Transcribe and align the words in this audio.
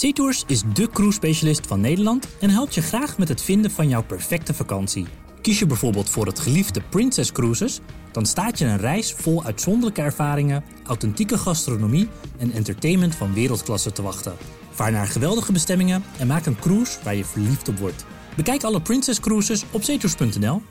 SeaTours 0.00 0.44
is 0.46 0.62
de 0.72 0.88
cruise 0.88 1.16
specialist 1.16 1.66
van 1.66 1.80
Nederland 1.80 2.28
en 2.40 2.50
helpt 2.50 2.74
je 2.74 2.82
graag 2.82 3.18
met 3.18 3.28
het 3.28 3.42
vinden 3.42 3.70
van 3.70 3.88
jouw 3.88 4.02
perfecte 4.02 4.54
vakantie. 4.54 5.06
Kies 5.40 5.58
je 5.58 5.66
bijvoorbeeld 5.66 6.10
voor 6.10 6.26
het 6.26 6.38
geliefde 6.38 6.80
Princess 6.88 7.32
Cruises, 7.32 7.80
dan 8.12 8.26
staat 8.26 8.58
je 8.58 8.64
een 8.64 8.78
reis 8.78 9.12
vol 9.12 9.44
uitzonderlijke 9.44 10.02
ervaringen, 10.02 10.64
authentieke 10.86 11.38
gastronomie 11.38 12.08
en 12.38 12.52
entertainment 12.52 13.14
van 13.14 13.34
wereldklasse 13.34 13.92
te 13.92 14.02
wachten. 14.02 14.36
Vaar 14.70 14.92
naar 14.92 15.06
geweldige 15.06 15.52
bestemmingen 15.52 16.02
en 16.18 16.26
maak 16.26 16.46
een 16.46 16.58
cruise 16.58 16.98
waar 17.04 17.14
je 17.14 17.24
verliefd 17.24 17.68
op 17.68 17.78
wordt. 17.78 18.04
Bekijk 18.36 18.62
alle 18.62 18.80
Princess 18.80 19.20
Cruises 19.20 19.64
op 19.70 19.82
zeetours.nl. 19.82 20.62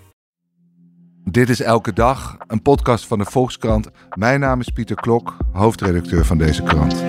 Dit 1.23 1.49
is 1.49 1.61
Elke 1.61 1.93
Dag, 1.93 2.37
een 2.47 2.61
podcast 2.61 3.07
van 3.07 3.17
de 3.17 3.25
Volkskrant. 3.25 3.89
Mijn 4.15 4.39
naam 4.39 4.59
is 4.59 4.69
Pieter 4.69 4.95
Klok, 4.95 5.37
hoofdredacteur 5.51 6.25
van 6.25 6.37
deze 6.37 6.63
krant. 6.63 7.03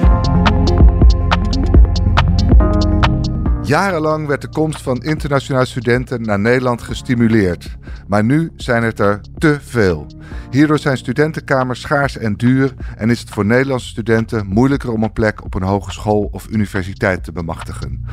Jarenlang 3.71 4.27
werd 4.27 4.41
de 4.41 4.49
komst 4.49 4.83
van 4.83 5.03
internationale 5.03 5.67
studenten 5.67 6.23
naar 6.23 6.39
Nederland 6.39 6.83
gestimuleerd. 6.83 7.77
Maar 8.09 8.25
nu 8.25 8.51
zijn 8.57 8.83
het 8.83 8.99
er 9.01 9.21
te 9.39 9.59
veel. 9.61 10.07
Hierdoor 10.51 10.79
zijn 10.79 10.97
studentenkamers 10.97 11.81
schaars 11.81 12.17
en 12.17 12.35
duur 12.35 12.75
en 12.97 13.11
is 13.11 13.21
het 13.21 13.31
voor 13.31 13.47
Nederlandse 13.47 13.89
studenten 13.89 14.47
moeilijker 14.47 14.93
om 14.93 15.03
een 15.03 15.13
plek 15.13 15.45
op 15.45 15.55
een 15.55 15.63
hogeschool 15.63 16.29
of 16.31 16.49
universiteit 16.49 17.25
te 17.25 17.33
bemachtigen. 17.33 18.07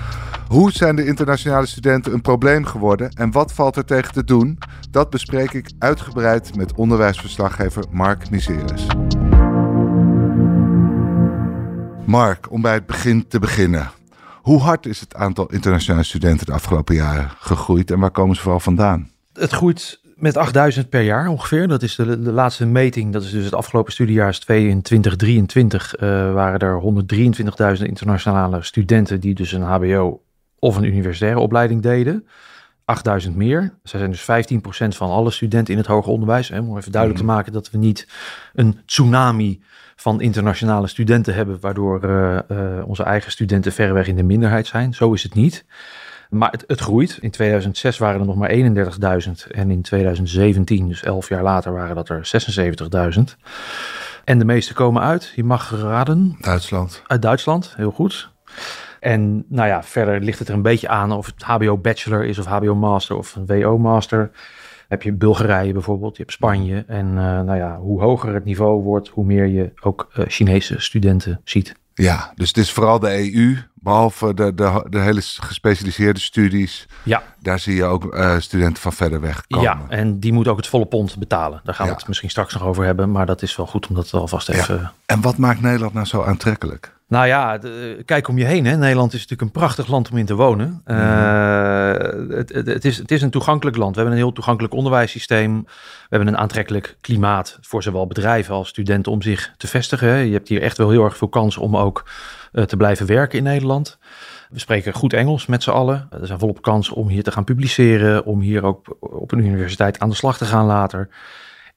Hoe 0.47 0.71
zijn 0.71 0.95
de 0.95 1.05
internationale 1.05 1.65
studenten 1.65 2.13
een 2.13 2.21
probleem 2.21 2.65
geworden 2.65 3.11
en 3.11 3.31
wat 3.31 3.53
valt 3.53 3.75
er 3.75 3.85
tegen 3.85 4.13
te 4.13 4.23
doen? 4.23 4.57
Dat 4.91 5.09
bespreek 5.09 5.53
ik 5.53 5.71
uitgebreid 5.79 6.55
met 6.55 6.73
onderwijsverslaggever 6.73 7.83
Mark 7.91 8.29
Miseres. 8.29 8.85
Mark, 12.05 12.51
om 12.51 12.61
bij 12.61 12.73
het 12.73 12.85
begin 12.85 13.27
te 13.27 13.39
beginnen. 13.39 13.91
Hoe 14.47 14.61
hard 14.61 14.85
is 14.85 14.99
het 14.99 15.15
aantal 15.15 15.47
internationale 15.51 16.03
studenten 16.03 16.45
de 16.45 16.51
afgelopen 16.51 16.95
jaren 16.95 17.29
gegroeid 17.39 17.91
en 17.91 17.99
waar 17.99 18.11
komen 18.11 18.35
ze 18.35 18.41
vooral 18.41 18.59
vandaan? 18.59 19.09
Het 19.33 19.51
groeit 19.51 19.99
met 20.15 20.37
8000 20.37 20.89
per 20.89 21.01
jaar 21.01 21.27
ongeveer. 21.27 21.67
Dat 21.67 21.83
is 21.83 21.95
de, 21.95 22.21
de 22.21 22.31
laatste 22.31 22.65
meting. 22.65 23.13
Dat 23.13 23.23
is 23.23 23.31
dus 23.31 23.45
het 23.45 23.53
afgelopen 23.53 23.91
studiejaar 23.93 24.39
2023 24.39 25.95
uh, 25.95 26.33
waren 26.33 26.59
er 26.59 26.81
123.000 27.77 27.83
internationale 27.83 28.63
studenten 28.63 29.19
die 29.19 29.35
dus 29.35 29.51
een 29.51 29.61
HBO 29.61 30.21
of 30.59 30.75
een 30.75 30.83
universitaire 30.83 31.39
opleiding 31.39 31.81
deden. 31.81 32.27
8000 32.87 33.35
meer. 33.35 33.73
Zij 33.83 33.99
zijn 33.99 34.11
dus 34.11 34.53
15% 34.93 34.97
van 34.97 35.09
alle 35.09 35.31
studenten 35.31 35.73
in 35.73 35.79
het 35.79 35.87
hoger 35.87 36.11
onderwijs. 36.11 36.49
Hè, 36.49 36.59
om 36.59 36.77
even 36.77 36.91
duidelijk 36.91 37.21
te 37.21 37.27
maken 37.27 37.53
dat 37.53 37.69
we 37.69 37.77
niet 37.77 38.07
een 38.53 38.81
tsunami 38.85 39.63
van 39.95 40.21
internationale 40.21 40.87
studenten 40.87 41.33
hebben, 41.33 41.57
waardoor 41.59 42.05
uh, 42.05 42.39
uh, 42.51 42.87
onze 42.87 43.03
eigen 43.03 43.31
studenten 43.31 43.71
verreweg 43.71 44.07
in 44.07 44.15
de 44.15 44.23
minderheid 44.23 44.67
zijn. 44.67 44.93
Zo 44.93 45.13
is 45.13 45.23
het 45.23 45.33
niet. 45.33 45.65
Maar 46.29 46.51
het, 46.51 46.63
het 46.67 46.79
groeit. 46.79 47.17
In 47.21 47.31
2006 47.31 47.97
waren 47.97 48.19
er 48.19 48.25
nog 48.25 48.35
maar 48.35 48.51
31.000 48.51 49.51
en 49.51 49.71
in 49.71 49.81
2017, 49.81 50.87
dus 50.87 51.03
11 51.03 51.29
jaar 51.29 51.43
later, 51.43 51.73
waren 51.73 51.95
dat 51.95 52.09
er 52.09 52.29
76.000. 53.17 53.21
En 54.23 54.39
de 54.39 54.45
meeste 54.45 54.73
komen 54.73 55.01
uit, 55.01 55.31
je 55.35 55.43
mag 55.43 55.81
raden. 55.81 56.35
Duitsland. 56.39 57.03
Uit 57.07 57.21
Duitsland, 57.21 57.73
heel 57.75 57.91
goed. 57.91 58.31
En 59.07 59.45
nou 59.47 59.67
ja, 59.67 59.83
verder 59.83 60.21
ligt 60.21 60.39
het 60.39 60.47
er 60.47 60.53
een 60.53 60.61
beetje 60.61 60.87
aan 60.87 61.11
of 61.11 61.25
het 61.25 61.43
HBO 61.43 61.77
Bachelor 61.77 62.25
is 62.25 62.39
of 62.39 62.45
HBO 62.45 62.75
Master 62.75 63.17
of 63.17 63.35
een 63.35 63.45
WO 63.45 63.77
Master 63.77 64.31
heb 64.87 65.03
je 65.03 65.13
Bulgarije 65.13 65.73
bijvoorbeeld, 65.73 66.17
je 66.17 66.21
hebt 66.21 66.33
Spanje. 66.33 66.83
En 66.87 67.07
uh, 67.07 67.15
nou 67.15 67.55
ja, 67.55 67.77
hoe 67.77 68.01
hoger 68.01 68.33
het 68.33 68.45
niveau 68.45 68.83
wordt, 68.83 69.07
hoe 69.07 69.25
meer 69.25 69.45
je 69.45 69.71
ook 69.81 70.09
uh, 70.17 70.25
Chinese 70.27 70.79
studenten 70.79 71.41
ziet. 71.43 71.75
Ja, 71.93 72.31
dus 72.35 72.47
het 72.47 72.57
is 72.57 72.71
vooral 72.71 72.99
de 72.99 73.33
EU, 73.33 73.57
behalve 73.73 74.33
de, 74.33 74.53
de, 74.53 74.85
de 74.89 74.99
hele 74.99 75.21
gespecialiseerde 75.21 76.19
studies. 76.19 76.87
Ja. 77.03 77.23
Daar 77.39 77.59
zie 77.59 77.75
je 77.75 77.83
ook 77.83 78.15
uh, 78.15 78.37
studenten 78.39 78.81
van 78.81 78.93
verder 78.93 79.21
weg 79.21 79.47
komen. 79.47 79.65
Ja, 79.65 79.85
en 79.89 80.19
die 80.19 80.33
moeten 80.33 80.51
ook 80.51 80.57
het 80.57 80.67
volle 80.67 80.85
pond 80.85 81.17
betalen. 81.17 81.61
Daar 81.63 81.75
gaan 81.75 81.87
we 81.87 81.93
het 81.93 82.07
misschien 82.07 82.29
straks 82.29 82.53
nog 82.53 82.63
over 82.63 82.85
hebben, 82.85 83.11
maar 83.11 83.25
dat 83.25 83.41
is 83.41 83.55
wel 83.55 83.67
goed 83.67 83.87
om 83.87 83.95
dat 83.95 84.13
alvast 84.13 84.49
even... 84.49 84.75
Ja. 84.75 84.91
En 85.05 85.21
wat 85.21 85.37
maakt 85.37 85.61
Nederland 85.61 85.93
nou 85.93 86.05
zo 86.05 86.23
aantrekkelijk? 86.23 86.95
Nou 87.07 87.27
ja, 87.27 87.57
de, 87.57 88.01
kijk 88.05 88.27
om 88.27 88.37
je 88.37 88.45
heen. 88.45 88.65
Hè. 88.65 88.77
Nederland 88.77 89.13
is 89.13 89.19
natuurlijk 89.19 89.41
een 89.41 89.59
prachtig 89.59 89.87
land 89.87 90.11
om 90.11 90.17
in 90.17 90.25
te 90.25 90.35
wonen. 90.35 90.81
Uh, 90.85 91.91
het, 92.37 92.53
het, 92.53 92.67
het, 92.67 92.85
is, 92.85 92.97
het 92.97 93.11
is 93.11 93.21
een 93.21 93.29
toegankelijk 93.29 93.77
land. 93.77 93.95
We 93.95 94.01
hebben 94.01 94.17
een 94.17 94.23
heel 94.23 94.33
toegankelijk 94.33 94.73
onderwijssysteem. 94.73 95.63
We 95.63 95.69
hebben 96.09 96.27
een 96.27 96.37
aantrekkelijk 96.37 96.97
klimaat 97.01 97.57
voor 97.61 97.83
zowel 97.83 98.07
bedrijven 98.07 98.55
als 98.55 98.67
studenten 98.67 99.11
om 99.11 99.21
zich 99.21 99.53
te 99.57 99.67
vestigen. 99.67 100.25
Je 100.25 100.33
hebt 100.33 100.47
hier 100.47 100.61
echt 100.61 100.77
wel 100.77 100.89
heel 100.89 101.03
erg 101.03 101.17
veel 101.17 101.27
kans 101.27 101.57
om 101.57 101.77
ook 101.77 102.09
uh, 102.53 102.63
te 102.63 102.77
blijven 102.77 103.05
werken 103.05 103.37
in 103.37 103.43
Nederland. 103.43 103.97
We 104.49 104.59
spreken 104.59 104.93
goed 104.93 105.13
Engels 105.13 105.45
met 105.45 105.63
z'n 105.63 105.69
allen. 105.69 106.07
Er 106.21 106.27
zijn 106.27 106.39
volop 106.39 106.61
kansen 106.61 106.95
om 106.95 107.07
hier 107.07 107.23
te 107.23 107.31
gaan 107.31 107.43
publiceren, 107.43 108.25
om 108.25 108.39
hier 108.39 108.63
ook 108.63 108.97
op 108.99 109.31
een 109.31 109.45
universiteit 109.45 109.99
aan 109.99 110.09
de 110.09 110.15
slag 110.15 110.37
te 110.37 110.45
gaan 110.45 110.65
later. 110.65 111.09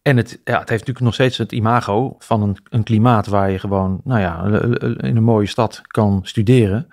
En 0.03 0.16
het, 0.16 0.41
ja, 0.44 0.59
het 0.59 0.69
heeft 0.69 0.87
natuurlijk 0.87 1.00
nog 1.00 1.15
steeds 1.15 1.38
het 1.38 1.53
imago 1.53 2.16
van 2.19 2.43
een, 2.43 2.56
een 2.71 2.83
klimaat 2.83 3.27
waar 3.27 3.50
je 3.50 3.59
gewoon, 3.59 4.00
nou 4.05 4.21
ja, 4.21 4.44
in 5.06 5.16
een 5.16 5.22
mooie 5.22 5.47
stad 5.47 5.81
kan 5.87 6.21
studeren. 6.22 6.88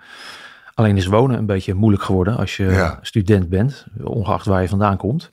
Alleen 0.74 0.96
is 0.96 1.06
wonen 1.06 1.38
een 1.38 1.46
beetje 1.46 1.74
moeilijk 1.74 2.02
geworden 2.02 2.36
als 2.36 2.56
je 2.56 2.64
ja. 2.64 2.98
student 3.02 3.48
bent, 3.48 3.86
ongeacht 4.02 4.46
waar 4.46 4.62
je 4.62 4.68
vandaan 4.68 4.96
komt. 4.96 5.32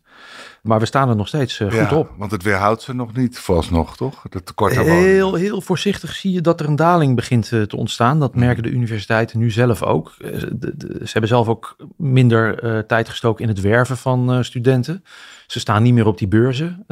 Maar 0.61 0.79
we 0.79 0.85
staan 0.85 1.09
er 1.09 1.15
nog 1.15 1.27
steeds 1.27 1.59
uh, 1.59 1.67
goed 1.67 1.89
ja, 1.89 1.95
op. 1.95 2.11
Want 2.17 2.31
het 2.31 2.43
weerhoudt 2.43 2.81
ze 2.81 2.93
nog 2.93 3.13
niet, 3.13 3.39
vooralsnog, 3.39 3.97
toch? 3.97 4.23
Het 4.29 4.45
tekort 4.45 4.77
aan 4.77 4.85
heel, 4.85 5.33
heel 5.33 5.61
voorzichtig 5.61 6.13
zie 6.13 6.31
je 6.31 6.41
dat 6.41 6.59
er 6.59 6.67
een 6.67 6.75
daling 6.75 7.15
begint 7.15 7.51
uh, 7.51 7.61
te 7.61 7.77
ontstaan. 7.77 8.19
Dat 8.19 8.35
merken 8.35 8.63
de 8.63 8.69
universiteiten 8.69 9.39
nu 9.39 9.51
zelf 9.51 9.83
ook. 9.83 10.13
De, 10.19 10.75
ze 10.99 11.11
hebben 11.11 11.29
zelf 11.29 11.47
ook 11.47 11.75
minder 11.97 12.85
tijd 12.85 13.09
gestoken 13.09 13.43
in 13.43 13.49
het 13.49 13.61
werven 13.61 13.97
van 13.97 14.43
studenten. 14.43 15.03
Ze 15.47 15.59
staan 15.59 15.83
niet 15.83 15.93
meer 15.93 16.07
op 16.07 16.17
die 16.17 16.27
beurzen 16.27 16.85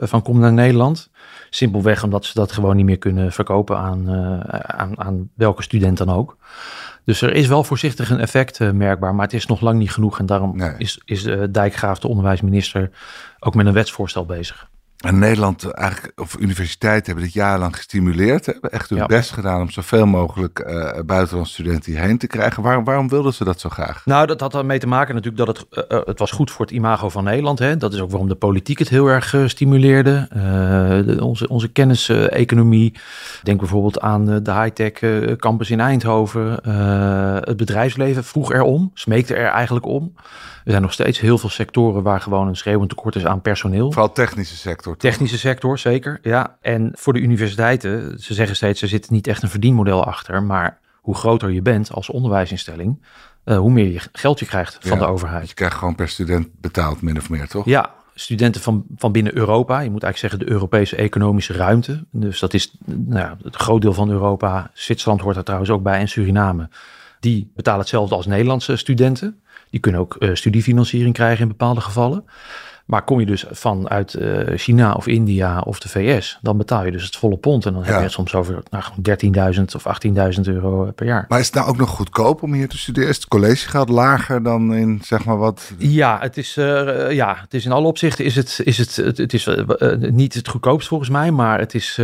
van 0.00 0.22
kom 0.22 0.38
naar 0.38 0.52
Nederland. 0.52 1.10
Simpelweg 1.50 2.04
omdat 2.04 2.24
ze 2.24 2.34
dat 2.34 2.52
gewoon 2.52 2.76
niet 2.76 2.84
meer 2.84 2.98
kunnen 2.98 3.32
verkopen 3.32 3.78
aan, 3.78 4.10
aan, 4.62 5.00
aan 5.00 5.30
welke 5.34 5.62
student 5.62 5.98
dan 5.98 6.10
ook. 6.10 6.36
Dus 7.04 7.22
er 7.22 7.32
is 7.32 7.46
wel 7.46 7.64
voorzichtig 7.64 8.10
een 8.10 8.20
effect 8.20 8.60
uh, 8.60 8.70
merkbaar, 8.70 9.14
maar 9.14 9.24
het 9.24 9.34
is 9.34 9.46
nog 9.46 9.60
lang 9.60 9.78
niet 9.78 9.92
genoeg. 9.92 10.18
En 10.18 10.26
daarom 10.26 10.56
nee. 10.56 10.74
is, 10.78 11.00
is 11.04 11.28
Dijkgraaf, 11.50 11.98
de 11.98 12.08
onderwijsminister, 12.08 12.90
ook 13.38 13.54
met 13.54 13.66
een 13.66 13.72
wetsvoorstel 13.72 14.24
bezig. 14.24 14.68
En 15.02 15.18
Nederland, 15.18 15.70
eigenlijk, 15.70 16.20
of 16.20 16.36
universiteiten 16.38 17.06
hebben 17.06 17.24
dit 17.24 17.34
jarenlang 17.34 17.76
gestimuleerd. 17.76 18.46
Hebben 18.46 18.70
echt 18.70 18.90
hun 18.90 18.98
ja. 18.98 19.06
best 19.06 19.30
gedaan 19.30 19.60
om 19.60 19.70
zoveel 19.70 20.06
mogelijk 20.06 20.64
uh, 20.66 20.90
buitenlandse 21.06 21.52
studenten 21.52 21.92
hierheen 21.92 22.18
te 22.18 22.26
krijgen. 22.26 22.62
Waarom, 22.62 22.84
waarom 22.84 23.08
wilden 23.08 23.34
ze 23.34 23.44
dat 23.44 23.60
zo 23.60 23.68
graag? 23.68 24.02
Nou, 24.04 24.26
dat 24.26 24.40
had 24.40 24.54
ermee 24.54 24.78
te 24.78 24.86
maken 24.86 25.14
natuurlijk 25.14 25.46
dat 25.46 25.56
het, 25.56 25.90
uh, 25.92 25.98
het 26.04 26.18
was 26.18 26.30
goed 26.30 26.50
voor 26.50 26.64
het 26.64 26.74
imago 26.74 27.08
van 27.08 27.24
Nederland. 27.24 27.58
Hè? 27.58 27.76
Dat 27.76 27.92
is 27.92 28.00
ook 28.00 28.10
waarom 28.10 28.28
de 28.28 28.34
politiek 28.34 28.78
het 28.78 28.88
heel 28.88 29.06
erg 29.06 29.32
uh, 29.32 29.46
stimuleerde. 29.46 30.28
De, 31.06 31.16
onze, 31.20 31.48
onze 31.48 31.68
kenniseconomie. 31.68 32.94
Denk 33.42 33.58
bijvoorbeeld 33.58 34.00
aan 34.00 34.24
de 34.24 34.52
high-tech 34.52 34.92
campus 35.36 35.70
in 35.70 35.80
Eindhoven. 35.80 36.58
het 37.44 37.56
bedrijfsleven 37.56 38.24
vroeg 38.24 38.52
erom, 38.52 38.90
smeekte 38.94 39.34
er 39.34 39.50
eigenlijk 39.50 39.86
om. 39.86 40.12
Er 40.64 40.70
zijn 40.70 40.82
nog 40.82 40.92
steeds 40.92 41.20
heel 41.20 41.38
veel 41.38 41.48
sectoren 41.48 42.02
waar 42.02 42.20
gewoon 42.20 42.48
een 42.48 42.56
schreeuwend 42.56 42.88
tekort 42.88 43.16
is 43.16 43.26
aan 43.26 43.40
personeel. 43.40 43.92
Vooral 43.92 44.12
technische 44.12 44.56
sector. 44.56 44.96
Technische 44.96 45.38
sector, 45.38 45.78
zeker. 45.78 46.18
Ja. 46.22 46.56
En 46.60 46.92
voor 46.94 47.12
de 47.12 47.20
universiteiten, 47.20 48.18
ze 48.18 48.34
zeggen 48.34 48.56
steeds, 48.56 48.82
er 48.82 48.88
zit 48.88 49.10
niet 49.10 49.26
echt 49.26 49.42
een 49.42 49.48
verdienmodel 49.48 50.04
achter. 50.04 50.42
Maar 50.42 50.78
hoe 51.00 51.14
groter 51.14 51.50
je 51.50 51.62
bent 51.62 51.92
als 51.92 52.10
onderwijsinstelling, 52.10 53.02
uh, 53.44 53.56
hoe 53.56 53.70
meer 53.70 53.92
je 53.92 54.00
geld 54.12 54.38
je 54.38 54.46
krijgt 54.46 54.78
van 54.80 54.98
ja, 54.98 55.04
de 55.04 55.10
overheid. 55.10 55.48
Je 55.48 55.54
krijgt 55.54 55.76
gewoon 55.76 55.94
per 55.94 56.08
student 56.08 56.48
betaald, 56.60 57.02
min 57.02 57.18
of 57.18 57.30
meer, 57.30 57.48
toch? 57.48 57.64
Ja, 57.64 57.90
studenten 58.14 58.60
van, 58.60 58.84
van 58.96 59.12
binnen 59.12 59.36
Europa. 59.36 59.80
Je 59.80 59.90
moet 59.90 60.02
eigenlijk 60.02 60.18
zeggen 60.18 60.38
de 60.38 60.52
Europese 60.58 60.96
economische 60.96 61.52
ruimte. 61.52 62.04
Dus 62.10 62.38
dat 62.38 62.54
is 62.54 62.72
nou 62.84 63.18
ja, 63.18 63.36
het 63.42 63.56
groot 63.56 63.82
deel 63.82 63.92
van 63.92 64.10
Europa. 64.10 64.70
Zwitserland 64.74 65.20
hoort 65.20 65.36
er 65.36 65.44
trouwens 65.44 65.70
ook 65.70 65.82
bij 65.82 65.98
en 65.98 66.08
Suriname. 66.08 66.68
Die 67.20 67.50
betalen 67.54 67.80
hetzelfde 67.80 68.14
als 68.14 68.26
Nederlandse 68.26 68.76
studenten. 68.76 69.41
Die 69.72 69.80
kunnen 69.80 70.00
ook 70.00 70.16
uh, 70.18 70.34
studiefinanciering 70.34 71.14
krijgen 71.14 71.42
in 71.42 71.48
bepaalde 71.48 71.80
gevallen. 71.80 72.24
Maar 72.86 73.02
kom 73.04 73.20
je 73.20 73.26
dus 73.26 73.44
vanuit 73.50 74.14
uh, 74.14 74.58
China 74.58 74.92
of 74.92 75.06
India 75.06 75.60
of 75.60 75.80
de 75.80 75.88
VS, 75.88 76.38
dan 76.42 76.56
betaal 76.56 76.84
je 76.84 76.90
dus 76.90 77.04
het 77.04 77.16
volle 77.16 77.36
pond. 77.36 77.66
En 77.66 77.72
dan 77.72 77.84
heb 77.84 77.96
je 77.96 78.02
het 78.02 78.12
soms 78.12 78.34
over 78.34 78.62
nou, 78.70 78.84
13.000 79.56 79.62
of 79.74 79.84
18.000 80.36 80.40
euro 80.42 80.90
per 80.94 81.06
jaar. 81.06 81.24
Maar 81.28 81.40
is 81.40 81.46
het 81.46 81.54
nou 81.54 81.68
ook 81.68 81.76
nog 81.76 81.90
goedkoop 81.90 82.42
om 82.42 82.52
hier 82.52 82.68
te 82.68 82.78
studeren? 82.78 83.08
Is 83.08 83.16
het 83.16 83.28
collegegeld 83.28 83.88
lager 83.88 84.42
dan 84.42 84.74
in 84.74 85.00
zeg 85.02 85.24
maar 85.24 85.38
wat? 85.38 85.72
Ja, 85.78 86.18
het 86.20 86.36
is, 86.36 86.56
uh, 86.56 87.10
ja, 87.10 87.36
het 87.40 87.54
is 87.54 87.64
in 87.64 87.72
alle 87.72 87.86
opzichten 87.86 88.24
is 88.24 88.36
het, 88.36 88.60
is 88.64 88.78
het, 88.78 88.96
het, 88.96 89.18
het 89.18 89.32
is 89.32 89.46
uh, 89.46 89.94
niet 89.98 90.34
het 90.34 90.48
goedkoopst 90.48 90.88
volgens 90.88 91.10
mij, 91.10 91.30
maar 91.30 91.58
het 91.58 91.74
is 91.74 92.00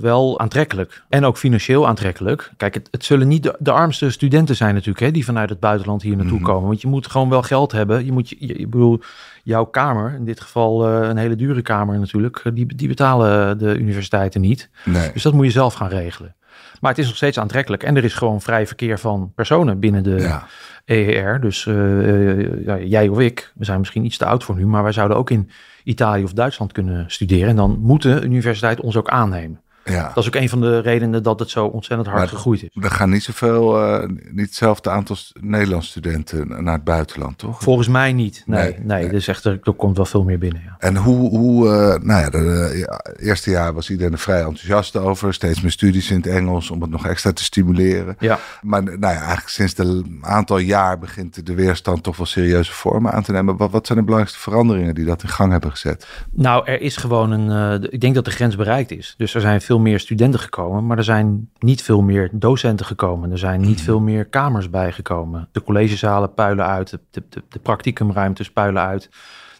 wel 0.00 0.40
aantrekkelijk. 0.40 1.02
En 1.08 1.24
ook 1.24 1.36
financieel 1.36 1.88
aantrekkelijk. 1.88 2.50
Kijk, 2.56 2.74
het, 2.74 2.88
het 2.90 3.04
zullen 3.04 3.28
niet 3.28 3.42
de, 3.42 3.56
de, 3.58 3.70
armste 3.70 4.10
studenten 4.10 4.56
zijn 4.56 4.74
natuurlijk, 4.74 5.04
hè, 5.04 5.10
die 5.10 5.24
vanuit 5.24 5.48
het 5.48 5.60
buitenland 5.60 6.02
hier 6.02 6.16
naartoe 6.16 6.38
mm 6.38 6.44
-hmm. 6.44 6.52
komen. 6.52 6.68
Want 6.68 6.80
je 6.80 6.88
moet 6.88 7.06
gewoon 7.06 7.28
wel 7.28 7.42
geld 7.42 7.72
hebben. 7.72 8.04
Je 8.04 8.12
moet, 8.12 8.28
je, 8.28 8.36
je, 8.38 8.54
ik 8.54 8.70
bedoel, 8.70 9.00
jouw 9.42 9.64
kamer, 9.64 10.14
in 10.14 10.24
dit 10.24 10.40
geval 10.40 10.88
uh, 10.88 11.08
een 11.08 11.16
hele 11.16 11.36
dure 11.36 11.62
kamer 11.62 11.98
natuurlijk, 11.98 12.42
die, 12.54 12.76
die 12.76 12.88
betalen 12.88 13.58
de 13.58 13.78
universiteiten 13.78 14.40
niet. 14.40 14.70
Nee. 14.84 15.12
Dus 15.12 15.22
dat 15.22 15.32
moet 15.32 15.44
je 15.44 15.50
zelf 15.50 15.74
gaan 15.74 15.88
regelen. 15.88 16.34
Maar 16.80 16.90
het 16.90 17.00
is 17.00 17.06
nog 17.06 17.16
steeds 17.16 17.38
aantrekkelijk. 17.38 17.82
En 17.82 17.96
er 17.96 18.04
is 18.04 18.14
gewoon 18.14 18.40
vrij 18.40 18.66
verkeer 18.66 18.98
van 18.98 19.32
personen 19.34 19.80
binnen 19.80 20.02
de 20.02 20.16
Ja. 20.20 20.46
EER. 20.84 21.40
Dus 21.40 21.66
eh, 21.66 22.30
eh, 22.30 22.64
ja, 22.64 22.78
jij 22.78 23.08
of 23.08 23.18
ik, 23.18 23.52
we 23.54 23.64
zijn 23.64 23.78
misschien 23.78 24.04
iets 24.04 24.16
te 24.16 24.24
oud 24.24 24.44
voor 24.44 24.56
nu, 24.56 24.66
maar 24.66 24.82
wij 24.82 24.92
zouden 24.92 25.16
ook 25.16 25.30
in 25.30 25.50
Italië 25.84 26.22
of 26.22 26.32
Duitsland 26.32 26.72
kunnen 26.72 27.10
studeren. 27.10 27.48
En 27.48 27.56
dan 27.56 27.78
moet 27.80 28.02
de 28.02 28.22
universiteit 28.22 28.80
ons 28.80 28.96
ook 28.96 29.08
aannemen. 29.08 29.60
Ja. 29.84 30.10
Dat 30.14 30.16
is 30.16 30.26
ook 30.26 30.34
een 30.42 30.48
van 30.48 30.60
de 30.60 30.78
redenen 30.78 31.22
dat 31.22 31.38
het 31.38 31.50
zo 31.50 31.66
ontzettend 31.66 32.08
hard 32.08 32.20
Maar- 32.20 32.28
gegroeid 32.28 32.62
is. 32.62 32.68
Er 32.84 32.90
gaan 32.90 33.10
niet 33.10 33.22
zoveel, 33.22 33.82
eh, 33.82 34.08
niet 34.30 34.46
hetzelfde 34.46 34.90
aantal 34.90 35.16
Nederlandse 35.40 35.90
studenten 35.90 36.64
naar 36.64 36.74
het 36.74 36.84
buitenland, 36.84 37.38
toch? 37.38 37.62
Volgens 37.62 37.88
mij 37.88 38.12
niet. 38.12 38.42
Nee, 38.46 38.62
Nee, 38.62 38.74
nee, 38.78 39.02
nee. 39.02 39.10
Dus 39.12 39.28
echt, 39.28 39.44
er, 39.44 39.58
er 39.62 39.72
komt 39.72 39.96
wel 39.96 40.06
veel 40.06 40.24
meer 40.24 40.38
binnen. 40.38 40.62
Ja. 40.64 40.76
En 40.78 40.96
hoe, 40.96 41.28
hoe 41.38 41.68
eh, 41.68 42.02
nou 42.02 42.20
ja, 42.20 42.30
de, 42.30 42.38
de- 42.38 42.78
ja, 42.78 43.00
eerste 43.24 43.50
jaar 43.50 43.72
was 43.74 43.90
iedereen 43.90 44.12
er 44.12 44.18
vrij 44.18 44.38
enthousiast 44.40 44.96
over. 44.96 45.34
Steeds 45.34 45.60
meer 45.60 45.70
studies 45.70 46.10
in 46.10 46.16
het 46.16 46.26
Engels 46.26 46.70
om 46.70 46.80
het 46.80 46.90
nog 46.90 47.06
extra 47.06 47.32
te 47.32 47.44
stimuleren. 47.44 48.16
Ja. 48.18 48.38
Maar 48.62 48.82
nou 48.82 48.98
ja, 49.00 49.08
eigenlijk 49.20 49.48
sinds 49.48 49.78
een 49.78 50.18
aantal 50.20 50.58
jaar 50.58 50.98
begint 50.98 51.46
de 51.46 51.54
weerstand 51.54 52.02
toch 52.02 52.16
wel 52.16 52.26
serieuze 52.26 52.72
vormen 52.72 53.12
aan 53.12 53.22
te 53.22 53.32
nemen. 53.32 53.56
Wat, 53.56 53.70
wat 53.70 53.86
zijn 53.86 53.98
de 53.98 54.04
belangrijkste 54.04 54.42
veranderingen 54.50 54.94
die 54.94 55.04
dat 55.04 55.22
in 55.22 55.28
gang 55.28 55.52
hebben 55.52 55.70
gezet? 55.70 56.06
Nou, 56.30 56.66
er 56.66 56.80
is 56.80 56.96
gewoon 56.96 57.30
een. 57.30 57.80
eh, 57.82 57.88
ik 57.90 58.00
denk 58.00 58.14
dat 58.14 58.24
de 58.24 58.30
grens 58.30 58.56
bereikt 58.56 58.90
is. 58.90 59.14
Dus 59.16 59.34
er 59.34 59.40
zijn 59.40 59.60
veel 59.60 59.71
meer 59.78 60.00
studenten 60.00 60.40
gekomen, 60.40 60.86
maar 60.86 60.98
er 60.98 61.04
zijn 61.04 61.50
niet 61.58 61.82
veel 61.82 62.02
meer 62.02 62.28
docenten 62.32 62.86
gekomen. 62.86 63.30
Er 63.30 63.38
zijn 63.38 63.60
niet 63.60 63.82
veel 63.82 64.00
meer 64.00 64.24
kamers 64.24 64.70
bijgekomen. 64.70 65.48
De 65.52 65.62
collegezalen 65.62 66.34
puilen 66.34 66.66
uit, 66.66 66.90
de, 66.90 67.00
de, 67.10 67.42
de, 67.48 67.58
practicumruimtes 67.58 68.50
puilen 68.50 68.82
uit, 68.82 69.10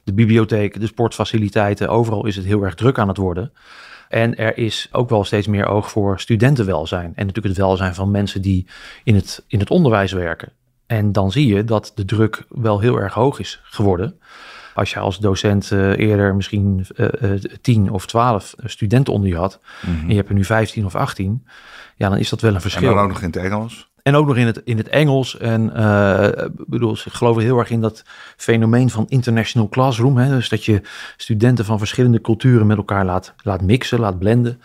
de 0.04 0.12
bibliotheken, 0.12 0.80
de 0.80 0.86
sportfaciliteiten. 0.86 1.88
Overal 1.88 2.26
is 2.26 2.36
het 2.36 2.44
heel 2.44 2.62
erg 2.62 2.74
druk 2.74 2.98
aan 2.98 3.08
het 3.08 3.16
worden. 3.16 3.52
En 4.08 4.36
er 4.36 4.58
is 4.58 4.88
ook 4.92 5.08
wel 5.08 5.24
steeds 5.24 5.46
meer 5.46 5.66
oog 5.66 5.90
voor 5.90 6.20
studentenwelzijn. 6.20 7.12
En 7.14 7.26
natuurlijk 7.26 7.54
het 7.54 7.64
welzijn 7.64 7.94
van 7.94 8.10
mensen 8.10 8.42
die 8.42 8.66
in 9.04 9.14
het, 9.14 9.44
in 9.46 9.58
het 9.58 9.70
onderwijs 9.70 10.12
werken. 10.12 10.52
En 10.86 11.12
dan 11.12 11.32
zie 11.32 11.46
je 11.46 11.64
dat 11.64 11.92
de 11.94 12.04
druk 12.04 12.44
wel 12.48 12.80
heel 12.80 12.96
erg 12.96 13.14
hoog 13.14 13.38
is 13.38 13.60
geworden. 13.62 14.18
Als 14.74 14.90
je 14.90 14.98
als 14.98 15.18
docent 15.18 15.70
eh, 15.70 15.98
eerder 15.98 16.34
misschien 16.34 16.86
eh, 16.96 17.32
eh, 17.34 17.40
10 17.60 17.90
of 17.90 18.06
12 18.06 18.54
studenten 18.64 19.12
onder 19.12 19.28
je 19.28 19.36
had. 19.36 19.60
En 19.82 20.08
je 20.08 20.14
hebt 20.14 20.28
er 20.28 20.34
nu 20.34 20.44
15 20.44 20.84
of 20.84 20.94
18. 20.94 21.46
Ja, 21.96 22.08
dan 22.08 22.18
is 22.18 22.28
dat 22.28 22.40
wel 22.40 22.50
een 22.50 22.56
En 22.56 22.62
verschil. 22.62 22.94
dan 22.94 23.02
ook 23.02 23.08
nog 23.08 23.20
in 23.20 23.26
het 23.26 23.36
Engels. 23.36 23.90
En 24.02 24.14
ook 24.14 24.26
nog 24.26 24.36
in 24.36 24.46
het, 24.46 24.60
in 24.64 24.76
het 24.76 24.88
Engels. 24.88 25.38
En 25.38 25.64
ik 26.58 26.66
bedoel, 26.66 26.96
ze 26.96 27.10
geloven 27.10 27.42
heel 27.42 27.58
erg 27.58 27.70
in 27.70 27.80
dat 27.80 28.04
fenomeen 28.36 28.90
van 28.90 29.06
international 29.08 29.68
classroom. 29.68 30.16
Hè? 30.16 30.28
Dus 30.28 30.48
dat 30.48 30.64
je 30.64 30.80
studenten 31.16 31.64
van 31.64 31.78
verschillende 31.78 32.20
culturen 32.20 32.66
met 32.66 32.76
elkaar 32.76 33.04
laat, 33.04 33.34
laat 33.42 33.62
mixen, 33.62 34.00
laat 34.00 34.18
blenden. 34.18 34.60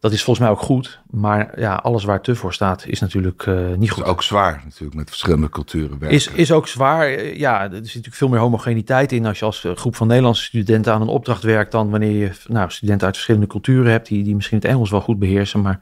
Dat 0.00 0.12
is 0.12 0.22
volgens 0.22 0.46
mij 0.46 0.54
ook 0.54 0.60
goed. 0.62 1.00
Maar 1.10 1.60
ja, 1.60 1.74
alles 1.74 2.04
waar 2.04 2.20
te 2.20 2.34
voor 2.34 2.52
staat 2.52 2.86
is 2.86 3.00
natuurlijk 3.00 3.42
eh, 3.46 3.54
niet 3.76 3.90
goed. 3.90 4.04
is 4.04 4.10
ook 4.10 4.22
zwaar 4.22 4.60
natuurlijk 4.64 4.94
met 4.94 5.08
verschillende 5.08 5.48
culturen 5.48 5.90
werken. 5.98 6.10
Is, 6.10 6.26
is 6.28 6.52
ook 6.52 6.68
zwaar. 6.68 7.06
Eh, 7.08 7.36
Ja, 7.38 7.62
er 7.62 7.70
zit 7.70 7.82
natuurlijk 7.84 8.14
veel 8.14 8.28
meer 8.28 8.38
homogeniteit 8.38 9.12
in 9.12 9.26
als 9.26 9.38
je 9.38 9.44
als 9.44 9.64
eh, 9.64 9.76
groep 9.76 9.96
van 9.96 10.06
Nederlandse 10.06 10.44
studenten 10.44 10.92
aan 10.92 11.00
een 11.00 11.08
opdracht 11.08 11.42
werkt 11.42 11.72
dan 11.72 11.90
wanneer 11.90 12.10
je 12.10 12.30
nou, 12.48 12.70
studenten 12.70 13.06
uit 13.06 13.14
verschillende 13.14 13.46
culturen 13.46 13.90
hebt 13.92 14.08
die, 14.08 14.24
die 14.24 14.34
misschien 14.34 14.56
het 14.58 14.66
Engels 14.66 14.90
wel 14.90 15.00
goed 15.00 15.18
beheersen. 15.18 15.60
Maar 15.60 15.80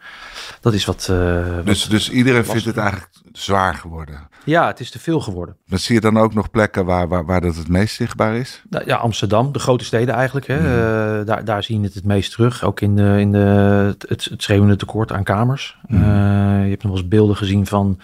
dat 0.60 0.72
is 0.74 0.84
wat. 0.84 1.06
wat- 1.06 1.66
dus, 1.66 1.84
dus 1.88 2.10
iedereen 2.10 2.44
vindt 2.44 2.64
het 2.64 2.76
eigenlijk 2.76 3.10
zwaar 3.32 3.74
geworden. 3.74 4.28
ja, 4.44 4.66
het 4.66 4.80
is 4.80 4.90
te 4.90 4.98
veel 4.98 5.20
geworden. 5.20 5.56
Dan 5.66 5.78
zie 5.78 5.94
je 5.94 6.00
dan 6.00 6.16
ook 6.18 6.34
nog 6.34 6.50
plekken 6.50 6.84
waar, 6.84 7.08
waar, 7.08 7.24
waar 7.26 7.40
dat 7.40 7.56
het 7.56 7.68
meest 7.68 7.94
zichtbaar 7.94 8.36
is. 8.36 8.62
Nou, 8.70 8.84
ja, 8.86 8.96
Amsterdam, 8.96 9.52
de 9.52 9.58
grote 9.58 9.84
steden 9.84 10.14
eigenlijk. 10.14 10.46
Hè, 10.46 10.56
Mhm. 10.58 11.24
Daar, 11.24 11.44
daar 11.44 11.62
zie 11.62 11.78
je 11.78 11.84
het 11.84 11.94
het 11.94 12.04
meest 12.04 12.32
terug. 12.32 12.64
Ook 12.64 12.80
in, 12.80 12.96
de, 12.96 13.16
in 13.18 13.32
de, 13.32 13.94
het, 14.08 14.24
het 14.24 14.42
schreeuwende 14.42 14.76
tekort 14.76 15.12
aan 15.12 15.22
kamers. 15.24 15.78
Mhm. 15.86 16.02
Eh, 16.02 16.08
je 16.64 16.70
hebt 16.70 16.82
nog 16.82 16.92
wel 16.92 17.00
eens 17.00 17.08
beelden 17.08 17.36
gezien 17.36 17.66
van 17.66 18.00